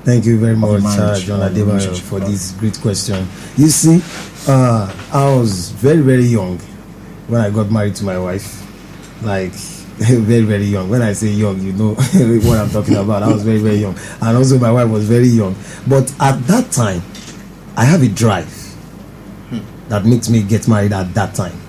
Thank 0.05 0.25
you 0.25 0.37
very 0.39 0.55
much, 0.55 0.83
uh, 0.83 1.17
John 1.19 1.39
Adebayo, 1.39 1.99
for 1.99 2.19
this 2.19 2.51
great 2.51 2.79
question. 2.79 3.27
You 3.57 3.69
see, 3.69 4.01
uh, 4.47 4.93
I 5.11 5.35
was 5.35 5.71
very, 5.71 6.01
very 6.01 6.25
young 6.25 6.59
when 7.27 7.41
I 7.41 7.49
got 7.49 7.71
married 7.71 7.95
to 7.95 8.05
my 8.05 8.19
wife. 8.19 8.61
Like, 9.23 9.51
very, 9.97 10.43
very 10.43 10.65
young. 10.65 10.89
When 10.89 11.01
I 11.01 11.13
say 11.13 11.29
young, 11.29 11.59
you 11.59 11.73
know 11.73 11.93
what 12.47 12.59
I'm 12.59 12.69
talking 12.69 12.97
about. 12.97 13.23
I 13.23 13.33
was 13.33 13.41
very, 13.43 13.57
very 13.57 13.77
young. 13.77 13.97
And 14.21 14.37
also, 14.37 14.59
my 14.59 14.71
wife 14.71 14.89
was 14.89 15.05
very 15.09 15.27
young. 15.27 15.55
But 15.87 16.13
at 16.21 16.39
that 16.47 16.71
time, 16.71 17.01
I 17.75 17.83
have 17.85 18.03
a 18.03 18.07
drive 18.07 18.53
that 19.89 20.05
makes 20.05 20.29
me 20.29 20.43
get 20.43 20.67
married 20.67 20.93
at 20.93 21.15
that 21.15 21.33
time. 21.33 21.59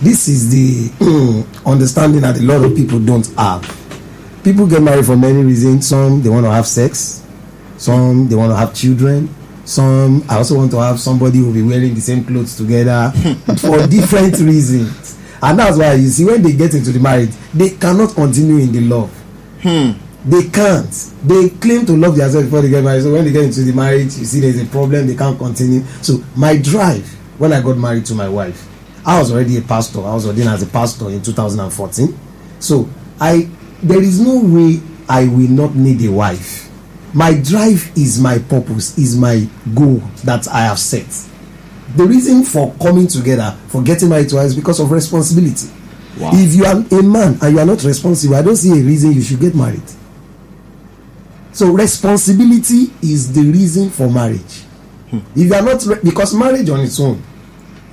This 0.00 0.26
is 0.28 0.50
the 0.50 1.44
understanding 1.66 2.22
that 2.22 2.38
a 2.38 2.42
lot 2.42 2.64
of 2.64 2.74
people 2.74 2.98
don't 2.98 3.26
have 3.36 3.62
people 4.44 4.66
get 4.66 4.82
married 4.82 5.06
for 5.06 5.16
many 5.16 5.42
reasons. 5.42 5.88
Some 5.88 6.22
they 6.22 6.28
want 6.28 6.44
to 6.44 6.50
have 6.52 6.66
sex, 6.66 7.23
some 7.76 8.28
they 8.28 8.34
want 8.36 8.50
to 8.52 8.56
have 8.56 8.74
children. 8.74 9.28
Some 9.64 10.22
I 10.28 10.36
also 10.36 10.56
want 10.56 10.70
to 10.72 10.78
have 10.78 11.00
somebody 11.00 11.38
who 11.38 11.46
will 11.46 11.54
be 11.54 11.62
wearing 11.62 11.94
the 11.94 12.00
same 12.00 12.24
clothes 12.24 12.56
together 12.56 13.10
for 13.58 13.86
different 13.86 14.38
reasons. 14.40 15.18
And 15.42 15.58
that's 15.58 15.76
why 15.78 15.94
you 15.94 16.08
see 16.08 16.24
when 16.24 16.42
they 16.42 16.52
get 16.52 16.74
into 16.74 16.90
the 16.92 17.00
marriage, 17.00 17.30
they 17.52 17.70
cannot 17.70 18.14
continue 18.14 18.58
in 18.58 18.72
the 18.72 18.80
love. 18.82 19.10
Hmm. 19.62 19.92
They 20.26 20.48
can't. 20.48 20.90
They 21.24 21.50
claim 21.50 21.84
to 21.86 21.92
love 21.96 22.16
themselves 22.16 22.46
before 22.46 22.62
they 22.62 22.70
get 22.70 22.82
married. 22.82 23.02
So 23.02 23.12
when 23.12 23.24
they 23.24 23.32
get 23.32 23.44
into 23.44 23.60
the 23.62 23.72
marriage, 23.72 24.16
you 24.16 24.24
see 24.24 24.40
there's 24.40 24.60
a 24.60 24.64
problem, 24.66 25.06
they 25.06 25.16
can't 25.16 25.36
continue. 25.38 25.82
So 26.00 26.22
my 26.34 26.56
drive 26.56 27.06
when 27.38 27.52
I 27.52 27.60
got 27.60 27.76
married 27.76 28.06
to 28.06 28.14
my 28.14 28.28
wife, 28.28 28.68
I 29.06 29.18
was 29.18 29.32
already 29.32 29.58
a 29.58 29.62
pastor. 29.62 30.00
I 30.00 30.14
was 30.14 30.26
ordained 30.26 30.48
as 30.48 30.62
a 30.62 30.66
pastor 30.66 31.10
in 31.10 31.20
2014. 31.22 32.18
So 32.60 32.88
I 33.20 33.48
there 33.82 34.00
is 34.00 34.20
no 34.20 34.40
way 34.40 34.80
I 35.08 35.24
will 35.28 35.50
not 35.50 35.74
need 35.74 36.00
a 36.06 36.10
wife. 36.10 36.63
My 37.14 37.32
drive 37.32 37.92
is 37.96 38.20
my 38.20 38.38
purpose, 38.38 38.98
is 38.98 39.16
my 39.16 39.48
goal 39.74 40.02
that 40.24 40.48
I 40.48 40.62
have 40.62 40.80
set. 40.80 41.06
The 41.96 42.04
reason 42.04 42.42
for 42.42 42.74
coming 42.82 43.06
together, 43.06 43.56
for 43.68 43.82
getting 43.82 44.08
married 44.08 44.28
to 44.30 44.36
her, 44.38 44.42
is 44.42 44.56
because 44.56 44.80
of 44.80 44.90
responsibility. 44.90 45.68
Wow. 46.18 46.30
If 46.32 46.54
you 46.54 46.64
are 46.64 46.76
a 46.76 47.02
man 47.02 47.38
and 47.40 47.54
you 47.54 47.60
are 47.60 47.66
not 47.66 47.84
responsible, 47.84 48.34
I 48.34 48.42
don't 48.42 48.56
see 48.56 48.72
a 48.72 48.82
reason 48.84 49.12
you 49.12 49.22
should 49.22 49.40
get 49.40 49.54
married. 49.54 49.82
So 51.52 51.70
responsibility 51.70 52.92
is 53.00 53.32
the 53.32 53.42
reason 53.42 53.90
for 53.90 54.10
marriage. 54.10 54.62
Hmm. 55.10 55.18
If 55.36 55.46
you 55.46 55.54
are 55.54 55.62
not 55.62 55.84
re- 55.86 56.00
because 56.02 56.34
marriage 56.34 56.68
on 56.68 56.80
its 56.80 56.98
own, 56.98 57.22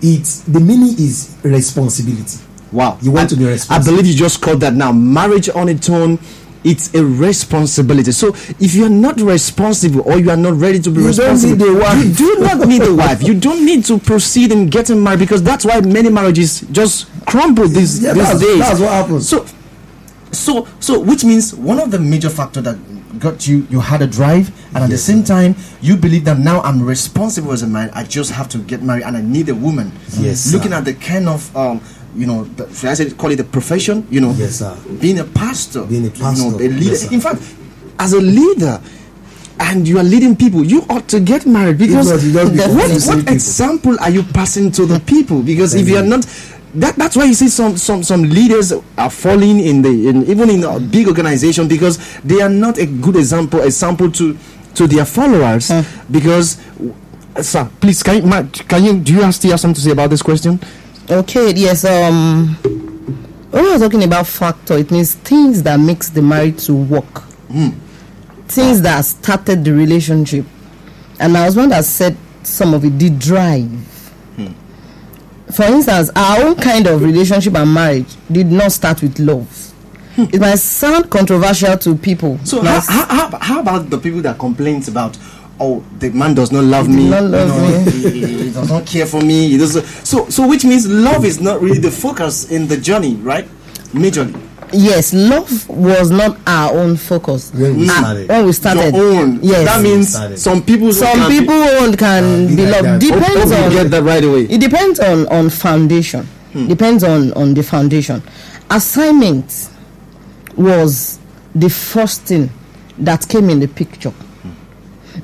it's 0.02 0.40
the 0.42 0.60
meaning 0.60 0.96
is 0.98 1.38
responsibility. 1.44 2.40
Wow. 2.72 2.98
You 3.02 3.12
want 3.12 3.26
I, 3.26 3.30
to 3.30 3.36
be 3.36 3.46
responsible. 3.46 3.94
I 3.94 3.98
believe 3.98 4.12
you 4.12 4.18
just 4.18 4.42
called 4.42 4.62
that 4.62 4.74
now. 4.74 4.92
Marriage 4.92 5.50
on 5.50 5.70
its 5.70 5.88
own, 5.90 6.18
it's 6.64 6.94
a 6.94 7.04
responsibility. 7.04 8.12
So 8.12 8.30
if 8.60 8.76
you're 8.76 8.90
not 8.90 9.20
responsible 9.20 10.02
or 10.02 10.20
you 10.20 10.30
are 10.30 10.38
not 10.38 10.54
ready 10.60 10.80
to 10.80 10.90
be 10.92 11.02
You 11.02 11.12
don't 11.14 11.32
responsible, 11.34 11.56
need 11.56 11.76
a 11.78 11.80
wife. 11.80 12.06
you 12.06 12.14
do 12.16 12.40
not 12.40 12.68
need 12.68 12.84
a 12.84 12.94
wife. 12.94 13.24
You 13.24 13.34
don't 13.40 13.66
need 13.66 13.86
to 13.86 13.98
proceed 13.98 14.52
in 14.52 14.68
getting 14.68 15.02
married 15.04 15.20
because 15.20 15.42
that's 15.42 15.66
why 15.66 15.82
many 15.82 16.10
marriages 16.10 16.62
just 16.72 17.08
crumble 17.26 17.68
these, 17.68 18.02
Yeah, 18.04 18.14
these 18.14 18.24
that's- 18.24 18.42
days. 18.42 18.60
that's 18.60 18.80
what 18.80 18.92
happens. 18.92 19.28
So 19.30 19.46
so 20.32 20.68
so 20.80 21.00
which 21.00 21.24
means 21.26 21.54
one 21.54 21.80
of 21.80 21.92
the 21.92 22.00
major 22.00 22.30
factor 22.30 22.62
that 22.62 22.78
got 23.20 23.48
you 23.48 23.68
you 23.70 23.82
had 23.82 24.02
a 24.02 24.08
drive 24.08 24.50
and 24.74 24.78
at 24.86 24.88
the 24.90 24.96
Yes, 24.96 25.04
same 25.04 25.24
time 25.26 25.56
you 25.82 25.98
believe 25.98 26.24
that 26.24 26.40
now 26.40 26.62
i'm 26.62 26.82
responsible 26.82 27.52
as 27.52 27.62
a 27.64 27.68
man 27.68 27.90
i 27.94 28.04
just 28.06 28.32
have 28.32 28.48
to 28.48 28.58
get 28.60 28.82
married 28.82 29.04
and 29.04 29.18
i 29.18 29.22
need 29.22 29.50
a 29.50 29.54
woman 29.56 29.92
Yes, 30.18 30.54
looking 30.54 30.72
sir. 30.72 30.78
at 30.78 30.86
the 30.86 30.94
kind 30.94 31.28
of 31.28 31.54
um 31.56 31.82
you 32.16 32.26
know 32.26 32.44
the, 32.44 32.72
should 32.74 32.90
i 32.90 32.94
say 32.94 33.10
call 33.12 33.32
it 33.32 33.40
a 33.40 33.44
profession? 33.44 34.06
You 34.10 34.22
know 34.22 34.34
Yes, 34.34 34.60
sir. 34.60 34.78
being 35.00 35.20
a 35.20 35.24
pastor. 35.26 35.86
Being 35.86 36.04
a 36.06 36.10
you 36.10 36.14
know, 36.14 36.20
pastor, 36.20 36.48
a 36.64 36.68
leader. 36.68 36.84
Yes, 36.92 37.12
in 37.12 37.22
fact 37.22 37.42
as 38.00 38.14
a 38.14 38.20
leader 38.22 38.82
and 39.60 39.88
you 39.88 40.00
are 40.00 40.04
leading 40.04 40.36
people 40.36 40.64
you 40.66 40.84
ought 40.90 41.08
to 41.08 41.20
get 41.20 41.46
married 41.46 41.78
because 41.78 42.10
not, 42.10 42.22
you 42.24 42.34
just 42.34 42.54
become 42.56 42.76
what, 42.78 43.26
what 43.26 43.32
example 43.32 43.96
are 44.00 44.10
you 44.10 44.24
passing 44.24 44.72
to 44.72 44.86
the 44.86 45.00
people? 45.02 45.42
Because 45.44 45.76
if 45.76 45.88
you 45.88 45.98
are 45.98 46.04
not 46.04 46.26
that, 46.74 46.96
that's 46.96 47.16
why 47.18 47.26
you 47.26 47.34
see 47.34 47.50
some, 47.50 47.76
some 47.78 48.02
some 48.02 48.24
leaders 48.24 48.72
are 48.98 49.10
falling 49.10 49.60
in 49.60 49.82
the 49.82 50.08
in, 50.10 50.24
even 50.26 50.50
in 50.50 50.64
a 50.64 50.80
big 50.80 51.08
organization 51.08 51.68
because 51.68 52.00
they 52.22 52.42
are 52.42 52.50
not 52.50 52.78
a 52.78 52.86
good 52.86 53.16
example 53.18 53.62
example 53.62 54.10
to 54.12 54.38
to 54.76 54.88
their 54.88 55.06
followers 55.06 55.72
because 56.10 56.62
sir 57.42 57.70
please 57.82 58.02
can 58.04 58.24
you, 58.26 58.50
can 58.68 58.84
you 58.84 59.00
do 59.00 59.14
you 59.16 59.32
still 59.32 59.52
have 59.52 59.60
something 59.60 59.76
to 59.76 59.82
say 59.82 59.92
about 59.92 60.10
this 60.10 60.22
question 60.22 60.60
Okay, 61.10 61.54
yes. 61.56 61.84
Um, 61.84 62.56
when 63.52 63.64
we're 63.66 63.80
talking 63.80 64.04
about 64.04 64.28
factor, 64.28 64.78
it 64.78 64.92
means 64.92 65.16
things 65.16 65.64
that 65.64 65.80
makes 65.80 66.10
the 66.10 66.22
marriage 66.22 66.66
to 66.68 66.74
work, 66.74 67.24
hmm. 67.50 67.70
things 68.48 68.82
that 68.82 69.02
started 69.02 69.64
the 69.66 69.74
relationship. 69.74 70.46
And 71.20 71.36
I 71.38 71.46
was 71.46 71.56
one 71.56 71.70
that 71.70 71.86
said 71.86 72.16
some 72.44 72.74
of 72.74 72.86
it, 72.86 72.98
the 72.98 73.10
drive. 73.10 73.68
Hmm. 74.36 74.54
For 75.52 75.64
instance, 75.64 76.12
our 76.16 76.44
own 76.46 76.56
kind 76.56 76.88
of 76.88 77.04
relationship 77.04 77.56
and 77.56 77.74
marriage 77.74 78.16
did 78.32 78.48
not 78.48 78.72
start 78.72 79.02
with 79.02 79.20
love. 79.20 79.50
Hmm. 80.16 80.26
It 80.32 80.40
might 80.40 80.60
sound 80.60 81.10
controversial 81.10 81.78
to 81.78 81.96
people. 81.96 82.38
so 82.46 82.62
how, 82.62 82.80
how, 82.82 83.06
how, 83.06 83.38
how 83.40 83.60
about 83.60 83.90
the 83.90 83.98
people 83.98 84.22
that 84.22 84.38
complains 84.40 84.88
about 84.88 85.18
oh 85.62 85.84
the 86.00 86.10
man 86.10 86.34
does 86.34 86.52
not 86.52 86.64
love 86.64 86.88
He 86.88 86.96
me 86.98 87.10
not 87.10 87.24
love 87.24 87.50
you 87.50 87.62
know, 87.62 87.86
me. 87.86 87.92
He, 87.92 88.10
he- 88.26 88.44
he 88.46 88.50
does 88.52 88.70
not 88.70 88.86
care 88.86 89.06
for 89.06 89.22
me 89.22 89.48
he 89.50 89.58
does 89.58 89.74
so 90.08 90.28
so 90.30 90.48
which 90.48 90.66
means 90.66 90.88
love 90.88 91.24
is 91.24 91.40
not 91.40 91.62
really 91.62 91.80
the 91.80 91.92
focus 91.92 92.50
in 92.52 92.68
the 92.68 92.78
journey 92.78 93.16
right 93.16 93.48
majorly 93.94 94.36
yes, 94.74 95.14
love 95.14 95.68
was 95.68 96.12
not 96.12 96.38
our 96.48 96.72
own 96.80 96.96
focus. 96.96 97.52
When 97.54 97.76
we 97.78 97.90
Ah, 97.90 98.00
started. 98.00 98.30
when 98.30 98.46
we 98.46 98.54
started. 98.54 98.96
your 98.96 99.16
own 99.20 99.40
Yes. 99.44 99.66
that 99.68 99.82
means 99.84 100.42
some 100.42 100.64
people 100.64 100.94
some 100.94 101.12
can 101.14 101.30
be- 101.30 101.40
people 101.40 101.56
own 101.56 101.94
can 101.98 102.48
be 102.48 102.56
be 102.56 102.66
loved 102.68 102.86
that. 102.86 103.04
hope, 103.04 103.12
hope 103.12 103.20
depends 103.22 103.52
you 103.52 103.58
on 103.58 103.72
get 103.72 103.92
that 103.92 104.04
right 104.04 104.24
away 104.24 104.44
it 104.46 104.62
depends 104.62 105.00
on 105.02 105.28
on 105.28 105.50
foundation 105.50 106.26
depends 106.68 107.04
on 107.04 107.34
on 107.34 107.54
the 107.54 107.62
foundation 107.64 108.24
assignment 108.70 109.70
was 110.56 111.20
the 111.54 111.70
first 111.70 112.22
thing 112.24 112.50
that 112.98 113.28
came 113.28 113.50
in 113.50 113.60
the 113.60 113.68
picture 113.68 114.14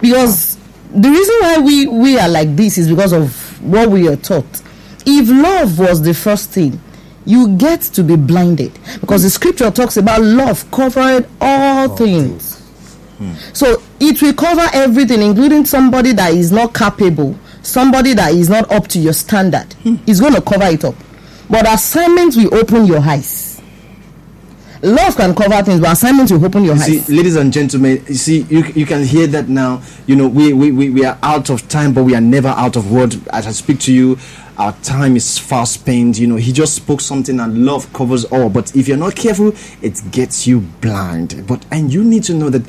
because 0.01 0.57
the 0.93 1.09
reason 1.09 1.35
why 1.41 1.57
we 1.59 1.87
we 1.87 2.17
are 2.19 2.29
like 2.29 2.55
this 2.55 2.77
is 2.77 2.87
because 2.89 3.13
of 3.13 3.61
what 3.61 3.89
we 3.89 4.07
are 4.07 4.15
taught 4.15 4.61
if 5.05 5.29
love 5.29 5.79
was 5.79 6.01
the 6.01 6.13
first 6.13 6.49
thing 6.51 6.79
you 7.25 7.55
get 7.57 7.81
to 7.81 8.03
be 8.03 8.15
blinded 8.15 8.71
because 9.01 9.23
the 9.23 9.29
scripture 9.29 9.69
talks 9.71 9.97
about 9.97 10.21
love 10.21 10.69
covering 10.71 11.25
all, 11.41 11.89
things 11.97 12.59
hmm. 13.17 13.33
so 13.53 13.81
it 13.99 14.21
will 14.21 14.33
cover 14.33 14.67
everything, 14.73 15.21
including 15.21 15.65
somebody 15.65 16.11
that 16.13 16.33
is 16.33 16.51
not 16.51 16.73
capable, 16.73 17.37
somebody 17.61 18.13
that 18.13 18.33
is 18.33 18.49
not 18.49 18.71
up 18.71 18.87
to 18.89 18.99
your 18.99 19.13
standard. 19.13 19.73
Hmm. 19.83 19.95
It's 20.05 20.19
going 20.19 20.33
to 20.35 20.41
cover 20.41 20.65
it 20.65 20.85
up. 20.85 20.95
But 21.49 21.67
assignments 21.67 22.35
will 22.37 22.53
open 22.53 22.85
your 22.85 22.99
eyes. 22.99 23.36
Love 24.83 25.15
can 25.17 25.33
cover 25.33 25.61
things, 25.63 25.79
but 25.79 25.91
assignment 25.91 26.29
will 26.31 26.45
open 26.45 26.63
your 26.63 26.75
You 26.75 26.81
see, 26.81 26.97
eyes. 26.99 27.09
ladies 27.09 27.35
and 27.35 27.51
gentlemen, 27.51 28.03
you 28.07 28.13
see, 28.13 28.41
you, 28.43 28.63
you 28.75 28.85
can 28.85 29.03
hear 29.03 29.25
that 29.27 29.49
now. 29.49 29.81
You 30.05 30.15
know, 30.15 30.27
we, 30.27 30.53
we, 30.53 30.71
we, 30.71 30.89
we 30.91 31.03
are 31.05 31.17
out 31.23 31.49
of 31.49 31.67
time, 31.67 31.93
but 31.93 32.03
we 32.03 32.13
are 32.15 32.21
never 32.21 32.49
out 32.49 32.75
of 32.75 32.91
word. 32.91 33.15
As 33.33 33.47
I 33.47 33.51
speak 33.51 33.79
to 33.81 33.93
you, 33.93 34.17
our 34.57 34.73
time 34.83 35.15
is 35.15 35.37
fast 35.39 35.73
spent. 35.73 36.19
You 36.19 36.27
know, 36.27 36.35
he 36.35 36.51
just 36.51 36.75
spoke 36.75 37.01
something, 37.01 37.39
and 37.39 37.65
love 37.65 37.91
covers 37.93 38.25
all. 38.25 38.49
But 38.49 38.75
if 38.75 38.87
you're 38.87 38.97
not 38.97 39.15
careful, 39.15 39.53
it 39.81 39.99
gets 40.11 40.45
you 40.45 40.59
blind. 40.61 41.45
But 41.47 41.65
and 41.71 41.91
you 41.91 42.03
need 42.03 42.23
to 42.25 42.33
know 42.35 42.49
that 42.51 42.63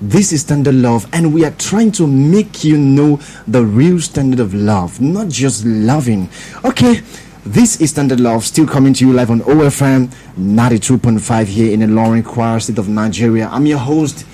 this 0.00 0.32
is 0.32 0.40
standard 0.40 0.74
love, 0.74 1.08
and 1.12 1.32
we 1.32 1.44
are 1.44 1.52
trying 1.52 1.92
to 1.92 2.06
make 2.06 2.64
you 2.64 2.76
know 2.76 3.20
the 3.46 3.64
real 3.64 4.00
standard 4.00 4.40
of 4.40 4.54
love, 4.54 5.00
not 5.00 5.28
just 5.28 5.64
loving. 5.64 6.28
Okay. 6.64 7.00
This 7.46 7.78
is 7.82 7.90
Standard 7.90 8.20
Love, 8.20 8.42
still 8.42 8.66
coming 8.66 8.94
to 8.94 9.06
you 9.06 9.12
live 9.12 9.30
on 9.30 9.40
OFM 9.40 10.06
92.5 10.38 11.44
here 11.44 11.74
in 11.74 11.80
Ilorin 11.80 12.22
Kwara 12.22 12.62
State 12.62 12.78
of 12.78 12.88
Nigeria. 12.88 13.48
I'm 13.48 13.66
your 13.66 13.76
host, 13.76 14.24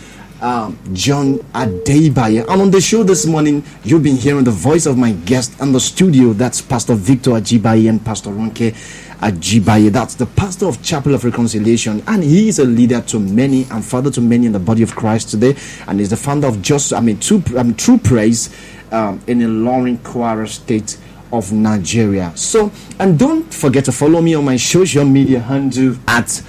uh, 0.40 0.70
John 0.92 1.38
Adebayo. 1.52 2.44
I'm 2.48 2.60
on 2.60 2.70
the 2.70 2.80
show 2.80 3.02
this 3.02 3.26
morning. 3.26 3.64
You've 3.82 4.04
been 4.04 4.14
hearing 4.14 4.44
the 4.44 4.52
voice 4.52 4.86
of 4.86 4.96
my 4.96 5.10
guest 5.10 5.60
in 5.60 5.72
the 5.72 5.80
studio. 5.80 6.32
That's 6.34 6.60
Pastor 6.62 6.94
Victor 6.94 7.32
Ajibaye 7.32 7.88
and 7.88 8.04
Pastor 8.04 8.30
Ronke 8.30 8.70
Ajibaye. 9.18 9.90
That's 9.90 10.14
the 10.14 10.26
pastor 10.26 10.66
of 10.66 10.80
Chapel 10.80 11.12
of 11.12 11.24
Reconciliation, 11.24 12.04
and 12.06 12.22
he 12.22 12.46
is 12.46 12.60
a 12.60 12.64
leader 12.64 13.00
to 13.00 13.18
many 13.18 13.66
and 13.72 13.84
father 13.84 14.12
to 14.12 14.20
many 14.20 14.46
in 14.46 14.52
the 14.52 14.60
body 14.60 14.84
of 14.84 14.94
Christ 14.94 15.30
today, 15.30 15.56
and 15.88 16.00
is 16.00 16.10
the 16.10 16.16
founder 16.16 16.46
of 16.46 16.62
Just, 16.62 16.92
I 16.92 17.00
mean, 17.00 17.18
True, 17.18 17.42
mean, 17.54 17.74
True 17.74 17.98
Praise 17.98 18.54
um, 18.92 19.20
in 19.26 19.40
Ilorin 19.40 19.98
Kwara 19.98 20.46
State 20.46 20.96
of 21.32 21.52
Nigeria. 21.52 22.32
So, 22.34 22.72
and 22.98 23.18
don't 23.18 23.52
forget 23.52 23.84
to 23.86 23.92
follow 23.92 24.20
me 24.20 24.34
on 24.34 24.44
my 24.44 24.56
social 24.56 25.04
media 25.04 25.40
handle 25.40 25.96
at 26.06 26.42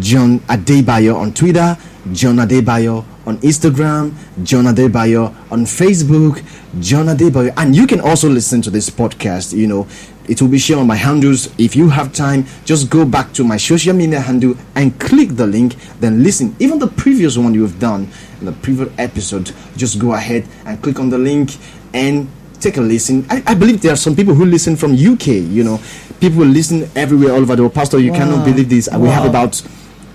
John 0.00 0.40
Adebayo 0.40 1.16
on 1.16 1.32
Twitter, 1.32 1.76
John 2.12 2.36
Adebayo 2.36 3.04
on 3.26 3.38
Instagram, 3.38 4.12
John 4.42 4.64
Adebayo 4.64 5.34
on 5.50 5.64
Facebook, 5.64 6.42
John 6.80 7.06
Adebayo. 7.06 7.54
And 7.56 7.74
you 7.74 7.86
can 7.86 8.00
also 8.00 8.28
listen 8.28 8.60
to 8.62 8.70
this 8.70 8.90
podcast, 8.90 9.56
you 9.56 9.66
know. 9.66 9.86
It 10.26 10.40
will 10.40 10.48
be 10.48 10.58
shared 10.58 10.78
on 10.80 10.86
my 10.86 10.96
handles. 10.96 11.52
If 11.58 11.76
you 11.76 11.90
have 11.90 12.14
time, 12.14 12.46
just 12.64 12.88
go 12.88 13.04
back 13.04 13.34
to 13.34 13.44
my 13.44 13.58
social 13.58 13.92
media 13.94 14.20
handle 14.20 14.54
and 14.74 14.98
click 14.98 15.36
the 15.36 15.46
link, 15.46 15.76
then 16.00 16.22
listen. 16.22 16.56
Even 16.58 16.78
the 16.78 16.86
previous 16.86 17.36
one 17.36 17.52
you've 17.52 17.78
done 17.78 18.08
the 18.44 18.52
previous 18.52 18.90
episode, 18.98 19.52
just 19.76 19.98
go 19.98 20.14
ahead 20.14 20.46
and 20.66 20.82
click 20.82 20.98
on 20.98 21.10
the 21.10 21.18
link 21.18 21.56
and 21.92 22.28
take 22.64 22.76
a 22.78 22.80
listen. 22.80 23.24
I, 23.30 23.42
I 23.46 23.54
believe 23.54 23.80
there 23.82 23.92
are 23.92 23.96
some 23.96 24.16
people 24.16 24.34
who 24.34 24.44
listen 24.44 24.74
from 24.76 24.92
UK. 24.94 25.26
You 25.28 25.62
know, 25.64 25.80
people 26.20 26.44
listen 26.44 26.88
everywhere 26.96 27.32
all 27.32 27.40
over 27.42 27.54
the 27.56 27.62
world. 27.62 27.74
Pastor, 27.74 27.98
you 27.98 28.12
cannot 28.12 28.44
believe 28.44 28.68
this. 28.68 28.88
We 28.96 29.08
have 29.08 29.26
about 29.26 29.54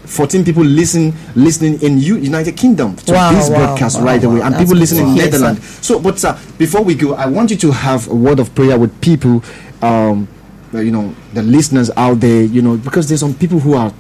14 0.05 0.43
people 0.43 0.63
listen 0.63 1.13
listening 1.35 1.79
in 1.81 1.99
U- 1.99 2.17
United 2.17 2.57
Kingdom 2.57 2.95
to 2.95 3.13
Wow, 3.13 3.31
this 3.31 3.49
wow, 3.49 3.57
broadcast 3.57 3.99
wow, 3.99 4.05
right 4.05 4.23
away, 4.23 4.39
wow. 4.39 4.47
and 4.47 4.55
people 4.55 4.75
listen 4.75 4.97
in. 5.07 5.15
Netherlands. 5.15 5.85
So, 5.85 5.99
but 5.99 6.23
uh, 6.25 6.35
before 6.57 6.81
we 6.83 6.95
go, 6.95 7.13
I 7.13 7.27
want 7.27 7.51
you 7.51 7.57
to 7.57 7.71
have 7.71 8.07
a 8.09 8.15
word 8.15 8.39
of 8.39 8.53
prayer 8.55 8.77
with 8.79 8.99
people. 9.01 9.43
Um, 9.81 10.27
you 10.73 10.91
know, 10.91 11.15
the 11.33 11.43
listeners 11.43 11.91
out 11.95 12.19
there. 12.19 12.43
You 12.43 12.61
know, 12.61 12.77
because 12.77 13.07
there's 13.07 13.19
some 13.19 13.35
people 13.35 13.59
who 13.59 13.75
are 13.75 13.93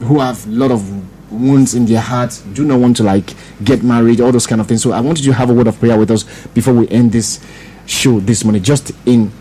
who 0.00 0.20
have 0.20 0.46
a 0.46 0.50
lot 0.50 0.70
of 0.70 0.82
wounds 1.32 1.74
in 1.74 1.86
their 1.86 2.00
hearts, 2.00 2.40
do 2.40 2.64
not 2.64 2.78
want 2.80 2.96
to 2.98 3.02
like 3.02 3.34
get 3.64 3.82
married, 3.82 4.20
all 4.20 4.32
those 4.32 4.46
kind 4.46 4.60
of 4.60 4.66
things. 4.66 4.82
So 4.82 4.92
I 4.92 5.00
wanted 5.00 5.24
you 5.24 5.32
to 5.32 5.38
have 5.38 5.50
a 5.50 5.54
word 5.54 5.66
of 5.66 5.78
prayer 5.78 5.98
with 5.98 6.10
us 6.10 6.24
before 6.48 6.74
we 6.74 6.88
end 6.88 7.12
this 7.12 7.40
show 7.86 8.20
this 8.20 8.44
morning, 8.44 8.62
just 8.62 8.92
in 9.06 9.30
40 9.30 9.36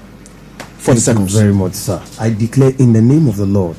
Thank 0.84 1.00
seconds. 1.00 1.34
very 1.36 1.54
much, 1.54 1.74
sir. 1.74 2.02
I 2.20 2.30
declare 2.32 2.72
in 2.80 2.94
the 2.94 3.02
name 3.02 3.28
of 3.28 3.38
the 3.38 3.46
Lord 3.46 3.78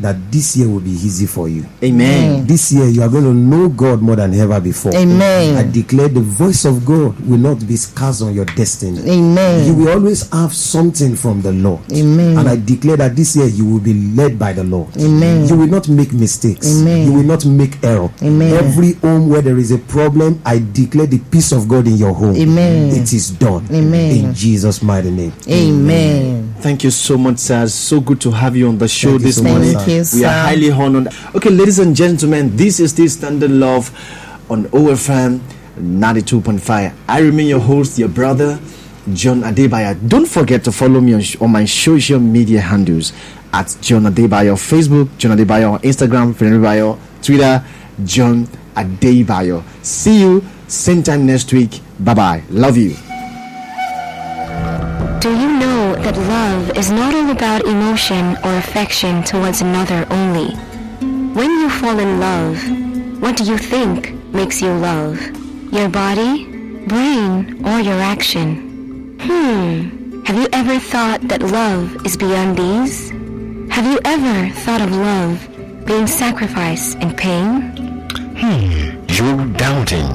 that 0.00 0.16
this 0.32 0.56
year 0.56 0.68
will 0.68 0.80
be 0.80 0.90
easy 0.90 1.26
for 1.26 1.48
you. 1.48 1.64
Amen. 1.82 2.46
This 2.46 2.72
year 2.72 2.86
you 2.86 3.02
are 3.02 3.08
going 3.08 3.24
to 3.24 3.34
know 3.34 3.68
God 3.68 4.00
more 4.02 4.16
than 4.16 4.34
ever 4.34 4.60
before. 4.60 4.94
Amen. 4.94 5.56
I 5.56 5.70
declare 5.70 6.08
the 6.08 6.20
voice 6.20 6.64
of 6.64 6.84
God 6.84 7.18
will 7.20 7.38
not 7.38 7.66
be 7.66 7.76
scarce 7.76 8.22
on 8.22 8.34
your 8.34 8.44
destiny. 8.46 9.00
Amen. 9.10 9.66
You 9.66 9.74
will 9.74 9.90
always 9.90 10.30
have 10.30 10.54
something 10.54 11.16
from 11.16 11.42
the 11.42 11.52
Lord. 11.52 11.80
Amen. 11.92 12.38
And 12.38 12.48
I 12.48 12.56
declare 12.56 12.96
that 12.98 13.16
this 13.16 13.36
year 13.36 13.46
you 13.46 13.64
will 13.66 13.80
be 13.80 13.94
led 14.14 14.38
by 14.38 14.52
the 14.52 14.64
Lord. 14.64 14.96
Amen. 14.96 15.48
You 15.48 15.56
will 15.56 15.66
not 15.66 15.88
make 15.88 16.12
mistakes. 16.12 16.80
Amen. 16.80 17.06
You 17.06 17.12
will 17.14 17.24
not 17.24 17.44
make 17.46 17.82
error. 17.84 18.10
Amen. 18.22 18.52
Every 18.54 18.94
home 18.94 19.28
where 19.28 19.42
there 19.42 19.58
is 19.58 19.70
a 19.70 19.78
problem, 19.78 20.40
I 20.44 20.58
declare 20.72 21.06
the 21.06 21.18
peace 21.18 21.52
of 21.52 21.68
God 21.68 21.86
in 21.86 21.96
your 21.96 22.14
home. 22.14 22.36
Amen. 22.36 22.90
It 22.90 23.12
is 23.12 23.30
done. 23.30 23.66
Amen. 23.70 24.26
In 24.26 24.34
Jesus' 24.34 24.82
mighty 24.82 25.10
name. 25.10 25.32
Amen. 25.48 26.54
Thank 26.60 26.84
you 26.84 26.90
so 26.90 27.16
much, 27.16 27.38
sir. 27.38 27.66
So 27.68 28.00
good 28.00 28.20
to 28.22 28.30
have 28.30 28.54
you 28.56 28.68
on 28.68 28.78
the 28.78 28.88
show 28.88 29.10
Thank 29.12 29.22
this 29.22 29.36
so 29.36 29.42
much, 29.44 29.62
morning. 29.90 30.04
sir. 30.04 30.18
We 30.18 30.24
are 30.24 30.28
um, 30.28 30.46
highly 30.46 30.70
honored. 30.70 31.08
Okay, 31.34 31.50
ladies 31.50 31.78
and 31.78 31.94
gentlemen, 31.94 32.56
this 32.56 32.80
is 32.80 32.94
the 32.94 33.08
Standard 33.08 33.50
Love 33.50 33.90
on 34.50 34.64
OFM 34.66 35.40
92.5. 35.78 36.94
I 37.08 37.20
remain 37.20 37.48
your 37.48 37.60
host, 37.60 37.98
your 37.98 38.08
brother, 38.08 38.58
John 39.12 39.42
Adebayo. 39.42 40.08
Don't 40.08 40.26
forget 40.28 40.64
to 40.64 40.72
follow 40.72 41.00
me 41.00 41.14
on, 41.14 41.20
sh- 41.20 41.36
on 41.40 41.50
my 41.50 41.64
social 41.64 42.20
media 42.20 42.60
handles 42.60 43.12
at 43.52 43.76
John 43.80 44.02
Adebayo 44.04 44.54
Facebook, 44.56 45.08
John 45.18 45.36
Adebayo 45.36 45.80
Instagram, 45.82 46.36
John 46.38 46.52
Adebayo 46.52 46.98
Twitter, 47.22 47.64
John 48.04 48.46
Adebayo. 48.76 49.62
See 49.84 50.20
you 50.20 50.44
same 50.68 51.02
time 51.02 51.26
next 51.26 51.52
week. 51.52 51.80
Bye 51.98 52.14
bye. 52.14 52.42
Love 52.50 52.76
you. 52.76 52.90
Do 55.20 55.28
you 55.36 55.58
know 55.58 55.69
that 56.02 56.16
love 56.16 56.76
is 56.76 56.90
not 56.90 57.14
all 57.14 57.30
about 57.30 57.66
emotion 57.66 58.36
or 58.44 58.56
affection 58.56 59.22
towards 59.22 59.60
another 59.60 60.06
only? 60.10 60.54
When 61.34 61.50
you 61.50 61.68
fall 61.68 61.98
in 61.98 62.20
love, 62.20 62.56
what 63.20 63.36
do 63.36 63.44
you 63.44 63.58
think 63.58 64.14
makes 64.32 64.62
you 64.62 64.72
love? 64.72 65.20
Your 65.72 65.88
body, 65.88 66.46
brain, 66.86 67.64
or 67.66 67.80
your 67.80 68.00
action? 68.00 69.18
Hmm. 69.20 70.22
Have 70.24 70.36
you 70.36 70.48
ever 70.52 70.78
thought 70.78 71.20
that 71.28 71.42
love 71.42 72.06
is 72.06 72.16
beyond 72.16 72.56
these? 72.56 73.10
Have 73.70 73.86
you 73.86 73.98
ever 74.04 74.54
thought 74.54 74.80
of 74.80 74.90
love 74.92 75.36
being 75.86 76.06
sacrifice 76.06 76.94
and 76.96 77.16
pain? 77.16 77.72
Hmm, 78.40 79.04
you're 79.08 79.46
doubting. 79.58 80.08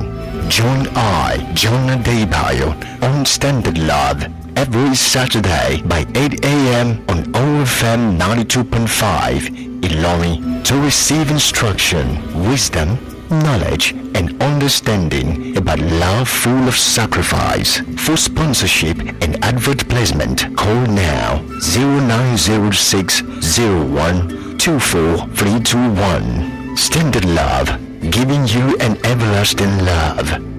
Join 0.50 0.88
I, 0.96 1.52
John 1.54 1.90
Adebayo, 1.90 2.70
on 3.04 3.26
Standard 3.26 3.78
Love 3.78 4.24
every 4.56 4.96
Saturday 4.96 5.82
by 5.84 6.06
8 6.16 6.46
a.m. 6.46 7.04
on 7.10 7.24
OFM 7.34 8.18
92.5 8.18 9.82
Ilorin 9.82 10.64
to 10.64 10.80
receive 10.82 11.30
instruction, 11.30 12.08
wisdom, 12.48 12.98
knowledge, 13.30 13.92
and 14.16 14.42
understanding 14.42 15.56
about 15.58 15.80
love 15.80 16.28
full 16.30 16.68
of 16.68 16.76
sacrifice. 16.76 17.82
For 17.98 18.18
sponsorship 18.18 18.98
and 19.00 19.44
advert 19.44 19.88
placement, 19.90 20.56
call 20.58 20.86
now 20.88 21.44
0906 21.62 23.22
01 23.58 24.58
24321. 24.58 26.78
Standard 26.78 27.26
Love, 27.26 27.68
giving 28.10 28.48
you 28.48 28.76
an 28.80 28.98
everlasting 29.06 29.78
love. 29.86 30.55